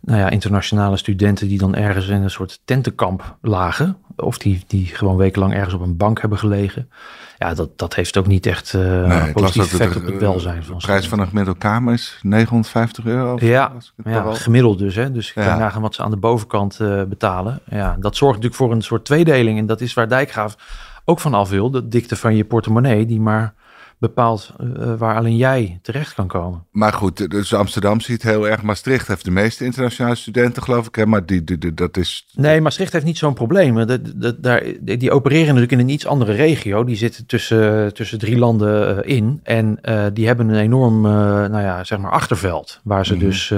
nou 0.00 0.18
ja, 0.20 0.30
internationale 0.30 0.96
studenten 0.96 1.48
die 1.48 1.58
dan 1.58 1.74
ergens 1.74 2.06
in 2.08 2.22
een 2.22 2.30
soort 2.30 2.60
tentenkamp 2.64 3.36
lagen. 3.42 3.96
Of 4.16 4.38
die, 4.38 4.62
die 4.66 4.86
gewoon 4.86 5.16
wekenlang 5.16 5.54
ergens 5.54 5.74
op 5.74 5.80
een 5.80 5.96
bank 5.96 6.20
hebben 6.20 6.38
gelegen. 6.38 6.90
Ja, 7.38 7.54
dat, 7.54 7.78
dat 7.78 7.94
heeft 7.94 8.16
ook 8.16 8.26
niet 8.26 8.46
echt 8.46 8.74
eh 8.74 8.80
Nee, 9.06 9.32
positief 9.32 9.72
effect 9.72 9.92
de- 9.92 9.98
op 9.98 10.06
het 10.06 10.18
welzijn 10.20 10.64
van 10.64 10.78
De 10.78 10.84
prijs 10.84 11.08
van 11.08 11.18
een 11.20 11.26
gemiddelde 11.28 11.58
kamer 11.58 11.92
is 11.94 12.18
950 12.22 13.04
euro. 13.04 13.32
of 13.34 13.40
Ja, 13.40 13.72
Ja, 14.04 14.34
gemiddeld 14.34 14.78
dus. 14.78 14.94
Hè? 14.94 15.12
Dus 15.12 15.28
ik 15.28 15.34
Ja. 15.34 15.44
kan 15.48 15.58
nagaan 15.58 15.82
wat 15.82 15.94
ze 15.94 16.02
aan 16.02 16.10
de 16.10 16.16
bovenkant 16.16 16.80
eh, 16.80 17.02
betalen. 17.02 17.60
Ja, 17.70 17.96
dat 18.00 18.16
zorgt 18.16 18.34
natuurlijk 18.34 18.62
voor 18.62 18.72
een 18.72 18.82
soort 18.82 19.04
tweedeling. 19.04 19.58
En 19.58 19.66
dat 19.66 19.80
is 19.80 19.94
waar 19.94 20.08
Dijkgraaf 20.08 20.56
ook 21.04 21.20
van 21.20 21.34
af 21.34 21.48
wil. 21.50 21.70
De 21.70 21.88
dikte 21.88 22.16
van 22.16 22.36
je 22.36 22.44
portemonnee, 22.44 23.06
die 23.06 23.20
maar 23.20 23.54
bepaalt 23.98 24.54
eh, 24.58 24.94
waar 24.98 25.16
alleen 25.16 25.36
jij 25.36 25.78
terecht 25.82 26.14
kan 26.14 26.26
komen. 26.26 26.64
Maar 26.70 26.92
goed, 26.92 27.30
dus 27.30 27.54
Amsterdam 27.54 28.00
ziet 28.00 28.22
heel 28.22 28.48
erg. 28.48 28.62
Maastricht 28.62 29.08
heeft 29.08 29.24
de 29.24 29.30
meeste 29.30 29.64
internationale 29.64 30.14
studenten, 30.14 30.62
geloof 30.62 30.86
ik. 30.86 30.94
Hè? 30.94 31.06
Maar 31.06 31.26
die, 31.26 31.44
die, 31.44 31.58
die- 31.58 31.74
dat 31.74 31.96
is. 31.96 32.26
Nee, 32.34 32.60
Maastricht 32.60 32.92
heeft 32.92 33.04
niet 33.04 33.18
zo'n 33.18 33.34
probleem. 33.34 33.86
Dat, 33.86 34.00
dat, 34.16 34.42
daar, 34.42 34.62
die 34.80 35.10
opereren 35.10 35.46
natuurlijk 35.46 35.72
in 35.72 35.78
een 35.78 35.88
iets 35.88 36.06
andere 36.06 36.32
regio. 36.32 36.84
Die 36.84 36.96
zitten 36.96 37.26
tussen, 37.26 37.94
tussen 37.94 38.18
drie 38.18 38.38
landen 38.38 39.04
eh, 39.04 39.16
in. 39.16 39.40
En 39.42 39.78
eh, 39.82 40.04
die 40.12 40.26
hebben 40.26 40.48
een 40.48 40.60
enorm 40.60 41.00
nou 41.00 41.60
ja, 41.60 41.84
zeg 41.84 41.98
maar 41.98 42.10
achterveld. 42.10 42.80
Waar 42.84 43.06
ze 43.06 43.14
Mhm. 43.14 43.24
dus 43.24 43.52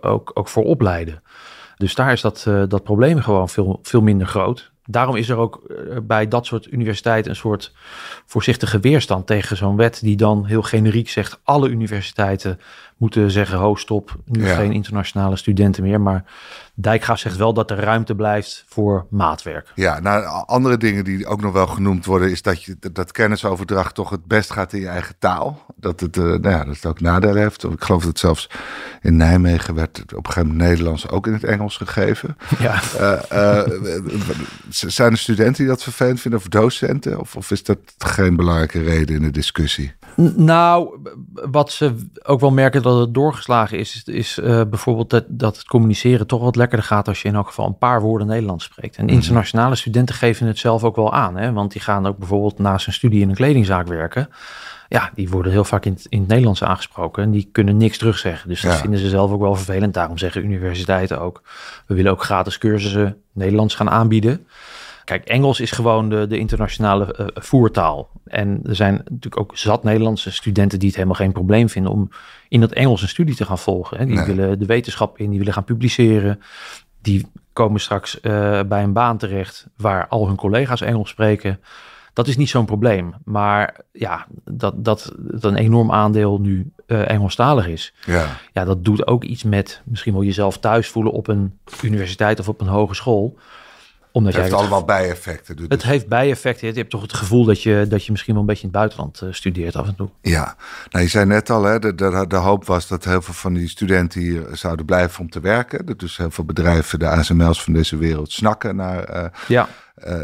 ook, 0.00 0.30
ook 0.34 0.48
voor 0.48 0.64
opleiden. 0.64 1.22
Dus 1.76 1.94
daar 1.94 2.12
is 2.12 2.20
dat, 2.20 2.46
dat 2.68 2.82
probleem 2.82 3.20
gewoon 3.20 3.48
veel, 3.48 3.78
veel 3.82 4.00
minder 4.00 4.26
groot. 4.26 4.72
Daarom 4.86 5.16
is 5.16 5.28
er 5.28 5.36
ook 5.36 5.64
eh, 5.68 5.96
bij 6.02 6.28
dat 6.28 6.46
soort 6.46 6.72
universiteiten 6.72 7.30
een 7.30 7.36
soort 7.36 7.72
voorzichtige 8.26 8.80
weerstand 8.80 9.26
tegen 9.26 9.56
zo'n 9.56 9.76
wet 9.76 10.00
die 10.02 10.16
dan 10.16 10.46
heel 10.46 10.62
generiek 10.62 11.08
zegt 11.08 11.40
alle 11.42 11.68
universiteiten 11.68 12.60
moeten 12.96 13.30
zeggen 13.30 13.58
ho 13.58 13.74
stop, 13.74 14.16
nu 14.24 14.46
Ja. 14.46 14.54
geen 14.54 14.72
internationale 14.72 15.36
studenten 15.36 15.82
meer. 15.82 16.00
Maar 16.00 16.24
Dijkgraaf 16.78 17.18
zegt 17.18 17.36
wel 17.36 17.52
dat 17.52 17.70
er 17.70 17.78
ruimte 17.78 18.14
blijft 18.14 18.64
voor 18.68 19.06
maatwerk. 19.10 19.72
Ja, 19.74 20.00
nou, 20.00 20.44
andere 20.46 20.76
dingen 20.76 21.04
die 21.04 21.26
ook 21.26 21.40
nog 21.40 21.52
wel 21.52 21.66
genoemd 21.66 22.04
worden, 22.04 22.30
is 22.30 22.42
dat, 22.42 22.62
je, 22.62 22.76
dat 22.92 23.12
kennisoverdracht 23.12 23.94
toch 23.94 24.10
het 24.10 24.24
best 24.24 24.52
gaat 24.52 24.72
in 24.72 24.80
je 24.80 24.88
eigen 24.88 25.14
taal. 25.18 25.64
Dat 25.76 26.00
het, 26.00 26.16
eh, 26.16 26.22
nou 26.22 26.48
ja, 26.48 26.64
dat 26.64 26.74
het 26.74 26.86
ook 26.86 27.00
nadelen 27.00 27.42
heeft. 27.42 27.64
Ik 27.64 27.84
geloof 27.84 28.04
dat 28.04 28.18
zelfs 28.18 28.50
in 29.02 29.16
Nijmegen 29.16 29.74
werd 29.74 29.96
het 29.96 30.14
op 30.14 30.26
een 30.26 30.32
gegeven 30.32 30.48
moment 30.48 30.68
Nederlands 30.68 31.08
ook 31.08 31.26
in 31.26 31.32
het 31.32 31.44
Engels 31.44 31.76
gegeven. 31.76 32.36
Ja. 32.58 32.80
Eh, 32.98 33.62
eh, 33.62 33.70
zijn 34.68 35.12
er 35.12 35.18
studenten 35.18 35.54
die 35.56 35.66
dat 35.66 35.82
vervelend 35.82 36.20
vinden 36.20 36.40
of 36.40 36.48
docenten? 36.48 37.20
Of, 37.20 37.36
of 37.36 37.50
is 37.50 37.64
dat 37.64 37.78
geen 37.98 38.36
belangrijke 38.36 38.82
reden 38.82 39.16
in 39.16 39.22
de 39.22 39.30
discussie? 39.30 39.94
Nou, 40.36 40.98
wat 41.32 41.70
ze 41.72 41.94
ook 42.22 42.40
wel 42.40 42.50
merken 42.50 42.82
dat 42.82 42.98
het 42.98 43.14
doorgeslagen 43.14 43.78
is, 43.78 43.94
is, 43.94 44.14
is 44.14 44.38
eh, 44.38 44.60
bijvoorbeeld 44.70 45.10
dat, 45.10 45.24
dat 45.28 45.56
het 45.56 45.66
communiceren 45.66 46.26
toch 46.26 46.42
wat 46.42 46.56
lekkerder 46.56 46.86
gaat 46.86 47.08
als 47.08 47.22
je 47.22 47.28
in 47.28 47.34
elk 47.34 47.46
geval 47.46 47.66
een 47.66 47.78
paar 47.78 48.00
woorden 48.00 48.26
Nederlands 48.26 48.64
spreekt. 48.64 48.96
En 48.96 49.08
internationale 49.08 49.74
studenten 49.74 50.14
geven 50.14 50.46
het 50.46 50.58
zelf 50.58 50.84
ook 50.84 50.96
wel 50.96 51.12
aan, 51.12 51.36
hè? 51.36 51.52
want 51.52 51.72
die 51.72 51.80
gaan 51.80 52.06
ook 52.06 52.18
bijvoorbeeld 52.18 52.58
naast 52.58 52.84
hun 52.84 52.94
studie 52.94 53.20
in 53.22 53.28
een 53.28 53.34
kledingzaak 53.34 53.86
werken. 53.86 54.28
Ja, 54.88 55.10
die 55.14 55.28
worden 55.28 55.52
heel 55.52 55.64
vaak 55.64 55.84
in 55.84 55.92
het, 55.92 56.06
in 56.08 56.18
het 56.18 56.28
Nederlands 56.28 56.62
aangesproken 56.64 57.22
en 57.22 57.30
die 57.30 57.48
kunnen 57.52 57.76
niks 57.76 57.98
terugzeggen. 57.98 58.48
Dus 58.48 58.60
dat 58.60 58.72
Ja. 58.72 58.78
vinden 58.78 59.00
ze 59.00 59.08
zelf 59.08 59.30
ook 59.30 59.40
wel 59.40 59.54
vervelend. 59.54 59.94
Daarom 59.94 60.18
zeggen 60.18 60.44
universiteiten 60.44 61.20
ook, 61.20 61.42
we 61.86 61.94
willen 61.94 62.10
ook 62.12 62.22
gratis 62.22 62.58
cursussen 62.58 63.16
Nederlands 63.32 63.74
gaan 63.74 63.90
aanbieden. 63.90 64.46
Kijk, 65.06 65.24
Engels 65.24 65.60
is 65.60 65.70
gewoon 65.70 66.08
de, 66.08 66.26
de 66.26 66.38
internationale 66.38 67.14
eh, 67.14 67.26
voertaal. 67.34 68.08
En 68.24 68.60
er 68.64 68.74
zijn 68.76 68.94
natuurlijk 68.94 69.38
ook 69.40 69.56
zat 69.56 69.82
Nederlandse 69.84 70.30
studenten 70.32 70.78
die 70.78 70.88
het 70.88 70.96
helemaal 70.96 71.16
geen 71.18 71.32
probleem 71.32 71.68
vinden 71.68 71.92
om 71.92 72.08
in 72.48 72.60
dat 72.60 72.72
Engels 72.72 73.02
een 73.02 73.08
studie 73.08 73.34
te 73.34 73.44
gaan 73.44 73.58
volgen. 73.58 73.98
Hè. 73.98 74.06
Die 74.06 74.14
Nee. 74.16 74.26
willen 74.26 74.58
de 74.58 74.66
wetenschap 74.66 75.18
in, 75.18 75.28
die 75.28 75.38
willen 75.38 75.52
gaan 75.52 75.64
publiceren. 75.64 76.40
Die 77.02 77.26
komen 77.52 77.80
straks 77.80 78.20
eh, 78.20 78.60
bij 78.68 78.82
een 78.82 78.92
baan 78.92 79.18
terecht 79.18 79.66
waar 79.76 80.06
al 80.08 80.26
hun 80.26 80.36
collega's 80.36 80.80
Engels 80.80 81.08
spreken. 81.08 81.60
Dat 82.12 82.28
is 82.28 82.36
niet 82.36 82.48
zo'n 82.48 82.64
probleem. 82.66 83.14
Maar 83.24 83.80
ja, 83.92 84.26
dat, 84.44 84.84
dat, 84.84 85.12
dat 85.18 85.44
een 85.44 85.56
enorm 85.56 85.92
aandeel 85.92 86.38
nu 86.40 86.70
eh, 86.86 87.10
Engelstalig 87.10 87.66
is. 87.68 87.94
Ja, 88.06 88.26
Ja, 88.52 88.64
dat 88.64 88.84
doet 88.84 89.06
ook 89.06 89.24
iets 89.24 89.42
met 89.42 89.82
misschien 89.84 90.12
wel 90.12 90.22
jezelf 90.22 90.58
thuis 90.58 90.88
voelen 90.88 91.12
op 91.12 91.28
een 91.28 91.58
universiteit 91.82 92.40
of 92.40 92.48
op 92.48 92.60
een 92.60 92.66
hogeschool. 92.66 93.38
Omdat 94.16 94.32
het 94.32 94.42
heeft 94.42 94.54
jij 94.54 94.62
allemaal 94.62 94.84
bijeffecten. 94.84 95.56
Dus- 95.56 95.66
het 95.68 95.82
heeft 95.82 96.08
bijeffecten. 96.08 96.68
Je 96.68 96.74
hebt 96.74 96.90
toch 96.90 97.02
het 97.02 97.12
gevoel 97.12 97.44
dat 97.44 97.62
je, 97.62 97.86
dat 97.88 98.04
je 98.04 98.10
misschien 98.10 98.32
wel 98.32 98.42
een 98.42 98.48
beetje 98.48 98.62
in 98.62 98.68
het 98.68 98.78
buitenland 98.78 99.20
eh, 99.20 99.28
studeert 99.30 99.76
af 99.76 99.86
en 99.86 99.94
toe. 99.94 100.08
Ja, 100.22 100.56
nou, 100.90 101.04
je 101.04 101.10
zei 101.10 101.26
net 101.26 101.50
al, 101.50 101.64
hè, 101.64 101.78
de, 101.78 101.94
de, 101.94 102.24
de 102.28 102.36
hoop 102.36 102.64
was 102.64 102.88
dat 102.88 103.04
heel 103.04 103.22
veel 103.22 103.34
van 103.34 103.54
die 103.54 103.68
studenten 103.68 104.20
hier 104.20 104.46
zouden 104.52 104.84
blijven 104.84 105.20
om 105.20 105.30
te 105.30 105.40
werken. 105.40 105.86
Dat 105.86 105.98
dus 105.98 106.16
heel 106.16 106.30
veel 106.30 106.44
bedrijven, 106.44 106.98
de 106.98 107.08
ASML's 107.08 107.62
van 107.62 107.72
deze 107.72 107.96
wereld, 107.96 108.32
snakken 108.32 108.76
naar, 108.76 109.04
eh, 109.04 109.24
Ja, 109.48 109.68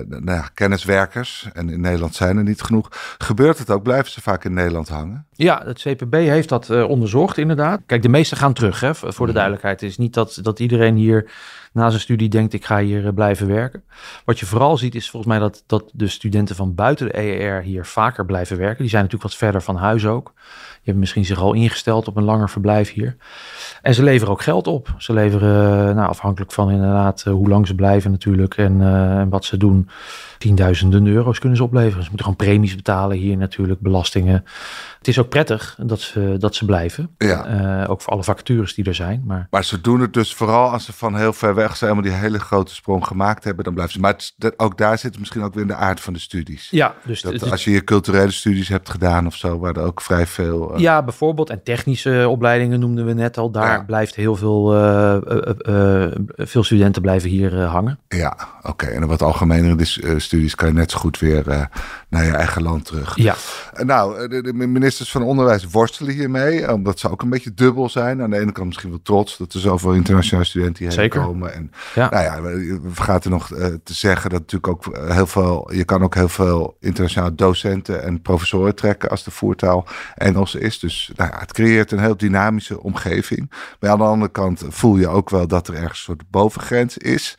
nou 0.08 0.24
ja, 0.24 0.48
kenniswerkers. 0.54 1.48
En 1.52 1.68
in 1.68 1.80
Nederland 1.80 2.14
zijn 2.14 2.36
er 2.36 2.42
niet 2.42 2.62
genoeg. 2.62 2.88
Gebeurt 3.18 3.58
het 3.58 3.70
ook? 3.70 3.82
Blijven 3.82 4.10
ze 4.10 4.20
vaak 4.20 4.44
in 4.44 4.52
Nederland 4.52 4.88
hangen? 4.88 5.26
Ja, 5.32 5.62
het 5.64 5.82
CPB 5.82 6.14
heeft 6.14 6.48
dat 6.48 6.70
onderzocht 6.70 7.38
inderdaad. 7.38 7.80
Kijk, 7.86 8.02
de 8.02 8.08
meesten 8.08 8.36
gaan 8.36 8.52
terug, 8.52 8.80
hè, 8.80 8.94
voor 8.94 9.12
de 9.12 9.22
mhm. 9.22 9.32
duidelijkheid. 9.32 9.80
Het 9.80 9.90
is 9.90 9.98
niet 9.98 10.14
dat, 10.14 10.38
dat 10.42 10.60
iedereen 10.60 10.96
hier 10.96 11.30
na 11.72 11.88
zijn 11.88 12.00
studie 12.00 12.28
denkt 12.28 12.52
ik 12.52 12.64
ga 12.64 12.80
hier 12.80 13.06
eh, 13.06 13.12
blijven 13.14 13.46
werken. 13.46 13.82
Wat 14.24 14.38
je 14.38 14.46
vooral 14.46 14.76
ziet 14.76 14.94
is 14.94 15.10
volgens 15.10 15.32
mij 15.32 15.40
dat, 15.40 15.64
dat 15.66 15.90
de 15.92 16.08
studenten 16.08 16.56
van 16.56 16.74
buiten 16.74 17.06
de 17.06 17.18
EER 17.18 17.62
hier 17.62 17.84
vaker 17.84 18.26
blijven 18.26 18.56
werken. 18.56 18.80
Die 18.80 18.88
zijn 18.88 19.02
natuurlijk 19.02 19.30
wat 19.30 19.40
verder 19.40 19.62
van 19.62 19.76
huis 19.76 20.06
ook. 20.06 20.32
Die 20.82 20.92
hebben 20.92 20.98
misschien 20.98 21.24
zich 21.24 21.38
al 21.38 21.52
ingesteld 21.52 22.08
op 22.08 22.16
een 22.16 22.24
langer 22.24 22.50
verblijf 22.50 22.92
hier. 22.92 23.16
En 23.82 23.94
ze 23.94 24.02
leveren 24.02 24.32
ook 24.32 24.42
geld 24.42 24.66
op. 24.66 24.94
Ze 24.98 25.12
leveren, 25.12 25.88
eh, 25.88 25.94
nou, 25.94 26.08
afhankelijk 26.08 26.52
van 26.52 26.70
inderdaad 26.70 27.22
eh, 27.26 27.32
hoe 27.32 27.48
lang 27.48 27.66
ze 27.66 27.74
blijven 27.74 28.10
natuurlijk 28.10 28.56
en, 28.56 28.80
en 28.80 29.28
wat 29.28 29.44
ze 29.44 29.56
doen, 29.56 29.88
tienduizenden 30.38 31.06
euro's 31.06 31.38
kunnen 31.38 31.58
ze 31.58 31.64
opleveren. 31.64 32.02
Ze 32.02 32.08
moeten 32.08 32.26
gewoon 32.26 32.46
premies 32.46 32.74
betalen 32.74 33.16
hier 33.16 33.36
natuurlijk, 33.36 33.80
belastingen. 33.80 34.44
Het 34.98 35.08
is 35.08 35.18
ook 35.18 35.28
prettig 35.28 35.78
dat 35.82 36.00
ze, 36.00 36.34
dat 36.38 36.54
ze 36.54 36.64
blijven. 36.64 37.10
Ja. 37.18 37.82
Uh, 37.82 37.90
ook 37.90 38.00
voor 38.00 38.12
alle 38.12 38.24
vacatures 38.24 38.74
die 38.74 38.84
er 38.84 38.94
zijn. 38.94 39.22
Maar... 39.26 39.46
maar 39.50 39.64
ze 39.64 39.80
doen 39.80 40.00
het 40.00 40.12
dus 40.12 40.34
vooral 40.34 40.70
als 40.70 40.84
ze 40.84 40.92
van 40.92 41.16
heel 41.16 41.32
ver 41.32 41.54
weg 41.54 41.76
zijn, 41.76 41.94
maar 41.94 42.02
die 42.02 42.12
hele 42.12 42.38
grote 42.38 42.74
sprong 42.74 43.06
gemaakt 43.06 43.44
hebben, 43.44 43.64
dan 43.64 43.74
blijven 43.74 43.94
ze. 43.94 44.00
Maar 44.00 44.12
het, 44.12 44.54
ook 44.56 44.78
daar 44.78 44.98
zit 44.98 45.18
misschien 45.18 45.42
ook 45.42 45.54
weer 45.54 45.62
in 45.62 45.68
de 45.68 45.74
aard 45.74 46.00
van 46.00 46.12
de 46.12 46.18
studies. 46.18 46.68
Ja, 46.70 46.94
dus 47.04 47.22
dat, 47.22 47.50
als 47.50 47.64
je 47.64 47.70
je 47.70 47.84
culturele 47.84 48.30
studies 48.30 48.68
hebt 48.68 48.90
gedaan 48.90 49.26
of 49.26 49.34
zo, 49.34 49.58
waar 49.58 49.76
er 49.76 49.82
ook 49.82 50.00
vrij 50.00 50.26
veel. 50.26 50.71
Uh... 50.72 50.78
Ja, 50.78 51.02
bijvoorbeeld. 51.02 51.50
En 51.50 51.62
technische 51.62 52.26
opleidingen 52.28 52.80
noemden 52.80 53.06
we 53.06 53.12
net 53.12 53.38
al. 53.38 53.50
Daar 53.50 53.84
blijft 53.84 54.14
heel 54.14 54.36
veel, 54.36 54.74
uh, 54.74 56.06
veel 56.36 56.64
studenten 56.64 57.02
blijven 57.02 57.30
hier 57.30 57.60
hangen. 57.60 57.98
Ja, 58.08 58.36
oké. 58.62 58.86
En 58.86 59.06
wat 59.06 59.22
algemenere 59.22 60.20
studies 60.20 60.54
kan 60.54 60.68
je 60.68 60.74
net 60.74 60.90
zo 60.90 60.98
goed 60.98 61.18
weer 61.18 61.68
naar 62.08 62.24
je 62.24 62.30
eigen 62.30 62.62
land 62.62 62.84
terug. 62.84 63.16
Ja. 63.16 63.34
nou, 63.84 64.28
de, 64.28 64.42
de 64.42 64.52
ministers 64.52 65.10
van 65.10 65.22
Onderwijs 65.22 65.64
worstelen 65.70 66.14
hiermee, 66.14 66.72
omdat 66.72 66.98
ze 66.98 67.10
ook 67.10 67.22
een 67.22 67.30
beetje 67.30 67.54
dubbel 67.54 67.88
zijn. 67.88 68.22
Aan 68.22 68.30
de 68.30 68.38
ene 68.38 68.52
kant 68.52 68.66
misschien 68.66 68.90
wel 68.90 69.02
trots 69.02 69.36
dat 69.38 69.52
er 69.52 69.60
zoveel 69.60 69.92
internationale 69.92 70.46
studenten 70.46 70.78
hierheen 70.78 71.02
Zeker. 71.02 71.20
komen. 71.20 71.54
En 71.54 71.72
ja. 71.94 72.10
nou 72.10 72.24
ja, 72.24 72.42
we 72.42 72.80
vergaten 72.92 73.30
nog 73.30 73.50
uh, 73.50 73.66
te 73.84 73.94
zeggen 73.94 74.30
dat 74.30 74.40
natuurlijk 74.40 74.72
ook 74.72 74.98
heel 75.12 75.26
veel, 75.26 75.72
je 75.72 75.84
kan 75.84 76.02
ook 76.02 76.14
heel 76.14 76.28
veel 76.28 76.76
internationale 76.80 77.34
docenten 77.34 78.02
en 78.02 78.22
professoren 78.22 78.74
trekken 78.74 79.10
als 79.10 79.24
de 79.24 79.30
voertaal 79.30 79.86
Engels 80.14 80.54
is. 80.62 80.78
Dus 80.78 81.10
nou 81.16 81.30
ja, 81.30 81.38
het 81.38 81.52
creëert 81.52 81.92
een 81.92 81.98
heel 81.98 82.16
dynamische 82.16 82.82
omgeving. 82.82 83.50
Maar 83.80 83.90
aan 83.90 83.98
de 83.98 84.04
andere 84.04 84.30
kant 84.30 84.64
voel 84.68 84.96
je 84.96 85.08
ook 85.08 85.30
wel 85.30 85.46
dat 85.46 85.68
er 85.68 85.74
ergens 85.74 85.98
een 85.98 86.04
soort 86.04 86.30
bovengrens 86.30 86.98
is. 86.98 87.36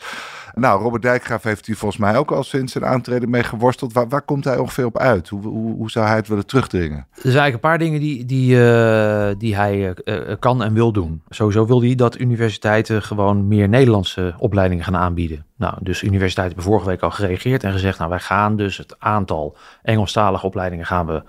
Nou, 0.56 0.82
Robert 0.82 1.02
Dijkgraaf 1.02 1.44
heeft 1.44 1.66
hier 1.66 1.76
volgens 1.76 2.02
mij 2.02 2.18
ook 2.18 2.32
al 2.32 2.44
sinds 2.44 2.72
zijn 2.72 2.86
aantreden 2.86 3.30
mee 3.30 3.44
geworsteld. 3.44 3.94
Waar, 3.94 4.22
komt 4.22 4.44
hij 4.44 4.58
ongeveer 4.58 4.86
op 4.86 4.98
uit? 4.98 5.30
Hoe, 5.30 5.42
hoe, 5.42 5.76
hoe 5.76 5.92
zou 5.92 6.08
hij 6.08 6.16
het 6.16 6.28
willen 6.28 6.46
terugdringen? 6.46 6.98
Er 6.98 7.22
zijn 7.22 7.24
eigenlijk 7.24 7.54
een 7.54 7.60
paar 7.60 7.78
dingen 7.78 8.00
die, 8.00 8.26
die, 8.26 8.56
uh, 8.56 9.30
die 9.38 9.56
hij 9.56 9.96
uh, 10.06 10.34
kan 10.40 10.64
en 10.64 10.74
wil 10.74 10.92
doen. 10.92 11.22
Sowieso 11.30 11.66
wil 11.66 11.82
hij 11.82 11.96
dat 11.96 12.20
universiteiten 12.20 13.02
gewoon 13.02 13.48
meer 13.48 13.70
Nederlandse 13.70 14.36
opleidingen 14.38 14.84
gaan 14.84 14.98
aanbieden. 14.98 15.46
Nou, 15.58 15.74
dus 15.80 16.04
universiteiten 16.04 16.56
hebben 16.56 16.74
vorige 16.74 16.90
week 16.90 17.02
al 17.02 17.12
gereageerd 17.12 17.64
en 17.64 17.72
gezegd... 17.72 17.98
nou, 17.98 18.10
wij 18.10 18.20
gaan 18.20 18.56
dus 18.56 18.78
het 18.78 18.96
aantal 19.00 19.58
Engelstalige 19.84 20.46
opleidingen 20.46 20.86
gaan 20.86 21.06
we 21.06 21.24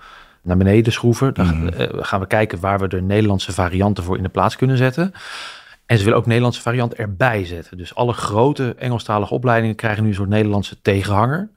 naar 0.45 0.57
beneden 0.57 0.93
schroeven. 0.93 1.33
Dan 1.33 1.63
mhm. 1.63 2.03
gaan 2.03 2.19
we 2.19 2.27
kijken 2.27 2.59
waar 2.59 2.79
we 2.79 2.87
de 2.87 3.01
Nederlandse 3.01 3.53
varianten 3.53 4.03
voor 4.03 4.17
in 4.17 4.23
de 4.23 4.29
plaats 4.29 4.55
kunnen 4.55 4.77
zetten. 4.77 5.13
En 5.85 5.97
ze 5.97 6.03
willen 6.03 6.19
ook 6.19 6.25
Nederlandse 6.25 6.61
variant 6.61 6.93
erbij 6.93 7.45
zetten. 7.45 7.77
Dus 7.77 7.95
alle 7.95 8.13
grote 8.13 8.75
Engelstalige 8.77 9.33
opleidingen 9.33 9.75
krijgen 9.75 10.03
nu 10.03 10.09
een 10.09 10.15
soort 10.15 10.29
Nederlandse 10.29 10.81
tegenhanger. 10.81 11.49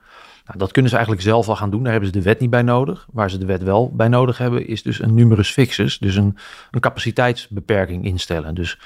Nou, 0.48 0.58
dat 0.58 0.72
kunnen 0.72 0.90
ze 0.90 0.96
eigenlijk 0.96 1.26
zelf 1.26 1.48
al 1.48 1.56
gaan 1.56 1.70
doen. 1.70 1.82
Daar 1.82 1.92
hebben 1.92 2.10
ze 2.10 2.18
de 2.18 2.24
wet 2.24 2.40
niet 2.40 2.50
bij 2.50 2.62
nodig. 2.62 3.06
Waar 3.12 3.30
ze 3.30 3.38
de 3.38 3.46
wet 3.46 3.62
wel 3.62 3.92
bij 3.94 4.08
nodig 4.08 4.38
hebben, 4.38 4.66
is 4.66 4.82
dus 4.82 5.02
een 5.02 5.14
numerus 5.14 5.50
fixus. 5.50 5.98
Dus 5.98 6.16
een, 6.16 6.36
een 6.70 6.80
capaciteitsbeperking 6.80 8.04
instellen. 8.04 8.54
Dus, 8.54 8.78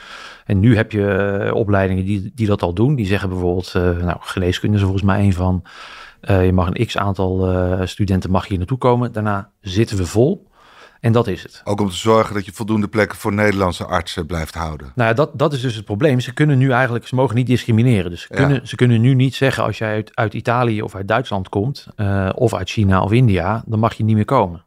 en 0.44 0.61
nu 0.61 0.76
heb 0.76 0.92
je 0.92 1.09
eh, 1.09 1.54
opleidingen 1.54 2.04
die, 2.04 2.32
die 2.35 2.47
dat 2.47 2.62
al 2.62 2.73
doen. 2.75 2.94
Die 2.94 3.06
zeggen 3.06 3.28
bijvoorbeeld, 3.28 3.75
uh, 3.76 3.82
nou, 3.82 4.16
geneeskunde 4.21 4.76
is 4.76 4.82
volgens 4.82 5.02
mij 5.02 5.21
een 5.21 5.32
van. 5.32 5.62
Uh, 6.31 6.45
je 6.45 6.52
mag 6.52 6.67
een 6.67 6.87
x 6.87 6.97
aantal 6.97 7.87
studenten 7.87 8.31
mag 8.31 8.49
hier 8.49 8.59
naartoe 8.59 8.79
komen. 8.79 9.12
Daarna 9.12 9.50
zitten 9.61 9.97
we 9.97 10.07
vol. 10.07 10.50
En 11.02 11.12
dat 11.12 11.26
is 11.26 11.43
het. 11.43 11.61
Ook 11.64 11.81
om 11.81 11.88
te 11.88 11.97
zorgen 11.97 12.35
dat 12.35 12.45
je 12.45 12.52
voldoende 12.52 12.88
plekken 12.88 13.19
voor 13.19 13.33
Nederlandse 13.33 13.85
artsen 13.85 14.26
blijft 14.26 14.55
houden. 14.55 14.93
Nou 14.95 15.09
ja, 15.09 15.14
dat, 15.14 15.38
dat 15.38 15.52
is 15.52 15.61
dus 15.61 15.75
het 15.75 15.85
probleem. 15.85 16.21
Ze 16.21 16.33
kunnen 16.33 16.59
nu 16.59 16.71
eigenlijk, 16.71 17.07
ze 17.07 17.14
mogen 17.14 17.37
niet 17.37 17.47
discrimineren. 17.47 18.11
Dus 18.11 18.23
ze, 18.23 18.29
kunnen, 18.29 18.69
ze 18.69 18.76
kunnen 18.76 19.00
nu 19.00 19.14
niet 19.14 19.35
zeggen 19.35 19.64
als 19.64 19.79
jij 19.79 19.93
uit, 19.93 20.11
uit 20.14 20.35
Italië 20.35 20.83
of 20.83 20.95
uit 20.95 21.09
Duitsland 21.09 21.49
komt, 21.49 21.87
uh, 21.97 22.31
of 22.35 22.55
uit 22.55 22.71
China 22.71 23.02
of 23.02 23.12
India, 23.12 23.62
dan 23.67 23.79
mag 23.79 23.95
je 23.95 24.05
niet 24.05 24.14
meer 24.17 24.25
komen. 24.25 24.64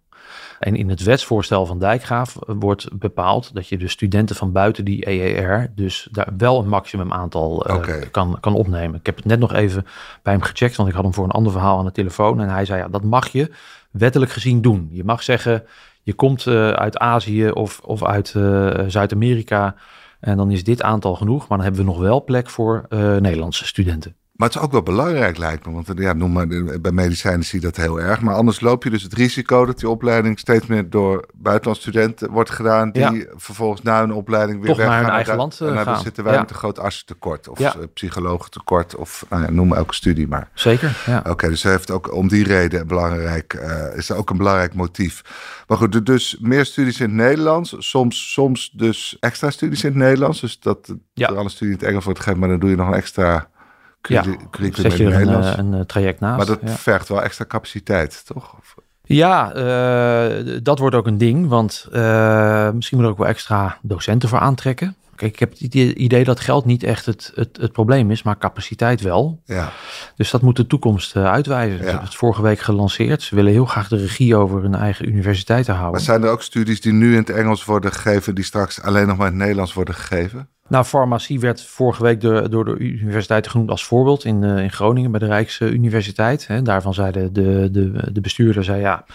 En 0.60 0.76
in 0.76 0.90
het 0.90 1.04
wetsvoorstel 1.04 1.66
van 1.66 1.80
Dijkgraaf 1.80 2.38
wordt 2.46 2.98
bepaald 2.98 3.54
dat 3.54 3.68
je 3.68 3.78
de 3.78 3.88
studenten 3.88 4.36
van 4.36 4.52
buiten 4.52 4.86
die 4.86 5.10
EER 5.10 5.72
dus 5.76 6.08
daar 6.12 6.34
wel 6.38 6.60
een 6.60 6.68
maximum 6.68 7.14
aantal 7.14 7.70
uh, 7.70 8.02
kan, 8.12 8.38
kan 8.40 8.54
opnemen. 8.54 9.00
Ik 9.00 9.06
heb 9.06 9.16
het 9.16 9.26
net 9.26 9.40
nog 9.40 9.54
even 9.54 9.86
bij 10.22 10.34
hem 10.34 10.42
gecheckt, 10.42 10.76
want 10.76 10.90
ik 10.90 10.96
had 10.96 11.04
hem 11.04 11.14
voor 11.14 11.24
een 11.24 11.32
ander 11.32 11.52
verhaal 11.52 11.78
aan 11.78 11.86
de 11.86 11.92
telefoon. 11.92 12.42
En 12.42 12.50
hij 12.50 12.66
zei, 12.66 12.82
ja, 12.82 12.88
dat 12.88 13.04
mag 13.04 13.28
je 13.28 13.52
wettelijk 13.92 14.32
gezien 14.32 14.62
doen. 14.62 14.88
Je 14.92 15.04
mag 15.04 15.24
zeggen, 15.24 15.64
je 16.02 16.14
komt 16.14 16.46
uh, 16.46 16.70
uit 16.70 16.98
Azië 16.98 17.50
of, 17.50 17.80
of 17.80 18.04
uit 18.04 18.34
uh, 18.38 18.80
Zuid-Amerika 18.88 19.76
en 20.20 20.38
dan 20.38 20.52
is 20.52 20.64
dit 20.64 20.82
aantal 20.82 21.16
genoeg. 21.16 21.48
Maar 21.48 21.58
dan 21.58 21.68
hebben 21.68 21.86
we 21.86 21.92
nog 21.92 22.00
wel 22.00 22.24
plek 22.24 22.50
voor 22.50 22.86
Nederlandse 22.90 23.66
studenten. 23.66 24.16
Maar 24.36 24.48
het 24.48 24.58
is 24.58 24.63
ook 24.63 24.72
wel 24.72 24.84
belangrijk, 24.84 25.38
lijkt 25.38 25.65
me. 25.65 25.72
Want 25.72 25.92
ja, 25.96 26.13
noem 26.13 26.32
maar, 26.32 26.48
bij 26.82 26.92
medicijnen 26.92 27.46
zie 27.46 27.60
je 27.60 27.65
dat 27.65 27.75
heel 27.75 28.00
erg. 28.00 28.22
Maar 28.22 28.36
anders 28.36 28.60
loop 28.60 28.84
je 28.84 28.89
dus 28.89 29.04
het 29.04 29.13
risico 29.13 29.65
dat 29.65 29.80
die 29.80 29.89
opleiding 29.89 30.39
steeds 30.39 30.65
meer 30.65 30.89
door 30.89 31.25
buitenlandse 31.34 31.89
studenten 31.89 32.32
wordt 32.32 32.50
gedaan. 32.50 32.92
Die 32.92 33.27
vervolgens 33.36 33.82
na 33.82 34.00
hun 34.00 34.13
opleiding 34.13 34.58
weer 34.60 34.68
Toch 34.68 34.77
weggaan. 34.77 34.96
naar 34.96 35.06
hun 35.06 35.13
eigen 35.13 35.36
land 35.36 35.62
en 35.62 35.86
dan 35.86 36.00
zitten 36.00 36.24
wij 36.24 36.39
met 36.39 36.50
een 36.50 36.56
groot 36.56 36.80
artsentekort. 36.80 37.48
Of 37.48 37.60
ja. 37.60 37.74
psychologen 37.94 38.51
tekort. 38.51 38.96
Of 38.96 39.25
nou 39.30 39.44
ja, 39.44 39.50
noem 39.50 39.74
elke 39.74 39.94
studie 39.94 40.27
maar. 40.27 40.50
Zeker, 40.54 41.04
ja. 41.06 41.24
Oké, 41.30 41.50
dus 41.50 41.63
heeft 41.63 41.92
ook 41.92 42.13
om 42.13 42.27
die 42.27 42.44
reden 42.44 42.88
belangrijk, 42.88 43.54
uh, 43.54 43.98
is 43.98 44.12
ook 44.12 44.30
een 44.30 44.38
belangrijk 44.38 44.74
motief. 44.74 45.22
Maar 45.68 45.77
goed, 45.77 46.06
dus 46.06 46.38
meer 46.39 46.65
studies 46.65 47.00
in 47.00 47.06
het 47.06 47.15
Nederlands. 47.15 47.75
Soms, 47.77 48.32
soms 48.32 48.72
dus 48.74 49.18
extra 49.20 49.50
studies 49.50 49.84
in 49.84 49.89
het 49.89 49.98
Nederlands. 49.98 50.42
Dus 50.42 50.60
dat 50.60 50.94
er 51.13 51.38
alle 51.38 51.50
studie 51.50 51.74
in 51.74 51.80
het 51.80 51.89
Engels 51.89 52.04
wordt 52.04 52.20
gegeven. 52.20 52.39
Maar 52.39 52.50
dan 52.50 52.60
doe 52.60 52.70
je 52.70 52.75
nog 52.75 52.88
een 52.88 52.94
extra 52.94 53.50
ja, 54.08 54.24
een, 54.26 55.44
eh, 55.44 55.54
een, 55.58 55.74
eh, 55.74 55.80
traject 55.80 56.20
naast. 56.20 56.38
Maar 56.38 56.58
dat 56.60 56.72
vergt 56.80 57.08
wel 57.08 57.24
extra 57.24 57.46
capaciteit, 57.46 58.26
toch? 58.26 58.56
Ja, 59.08 59.56
uh, 59.56 60.60
dat 60.64 60.80
wordt 60.80 60.96
ook 60.96 61.08
een 61.08 61.18
ding, 61.18 61.48
want 61.48 61.88
uh, 61.94 62.70
misschien 62.72 62.98
moet 62.98 63.06
er 63.06 63.12
ook 63.12 63.18
wel 63.18 63.28
extra 63.28 63.78
docenten 63.82 64.30
voor 64.30 64.40
aantrekken. 64.40 64.96
Kijk, 65.15 65.34
ik 65.34 65.39
heb 65.39 65.51
het 65.51 65.62
idee 65.95 66.24
dat 66.24 66.39
geld 66.39 66.65
niet 66.65 66.84
echt 66.84 67.05
het, 67.05 67.31
het, 67.36 67.57
het 67.62 67.72
probleem 67.72 68.12
is, 68.12 68.24
maar 68.24 68.38
capaciteit 68.38 69.01
wel. 69.01 69.41
Ja. 69.45 69.72
Dus 70.15 70.31
dat 70.31 70.41
moet 70.41 70.55
de 70.55 70.67
toekomst 70.67 71.15
uitwijzen. 71.15 71.77
Ze 71.77 71.84
hebben 71.84 72.03
het 72.03 72.15
vorige 72.15 72.41
week 72.41 72.60
gelanceerd. 72.60 73.22
Ze 73.22 73.36
willen 73.36 73.51
heel 73.51 73.65
graag 73.65 73.88
de 73.88 73.98
regie 73.98 74.36
over 74.36 74.62
hun 74.62 74.75
eigen 74.75 75.07
universiteit 75.07 75.67
houden. 75.67 75.91
Maar 75.91 76.00
zijn 76.00 76.24
er 76.24 76.29
ook 76.29 76.41
studies 76.41 76.81
die 76.81 76.93
nu 76.93 77.12
in 77.12 77.17
het 77.17 77.29
Engels 77.29 77.65
worden 77.65 77.91
gegeven, 77.91 78.36
die 78.36 78.43
straks 78.43 78.81
alleen 78.81 79.07
nog 79.07 79.17
maar 79.17 79.27
in 79.27 79.34
het 79.34 79.41
Nederlands 79.41 79.74
worden 79.74 79.95
gegeven? 79.95 80.50
Nou, 80.67 80.86
farmacie 80.86 81.39
werd 81.39 81.62
vorige 81.62 82.03
week 82.03 82.22
door, 82.22 82.50
door 82.50 82.65
de 82.65 82.77
universiteit 82.77 83.48
genoemd 83.48 83.69
als 83.69 83.86
voorbeeld 83.86 84.25
in, 84.25 84.43
uh, 84.43 84.57
in 84.57 84.72
Groningen 84.72 85.12
bij 85.12 85.19
de 85.19 85.25
Rijksuniversiteit. 85.25 86.48
Hè. 86.48 86.62
Daarvan 86.62 86.93
zeiden 86.93 87.34
de, 87.34 87.69
de, 87.72 88.12
de 88.12 88.22
bestuurder, 88.22 88.63
zei 88.63 88.79
ja, 88.79 89.05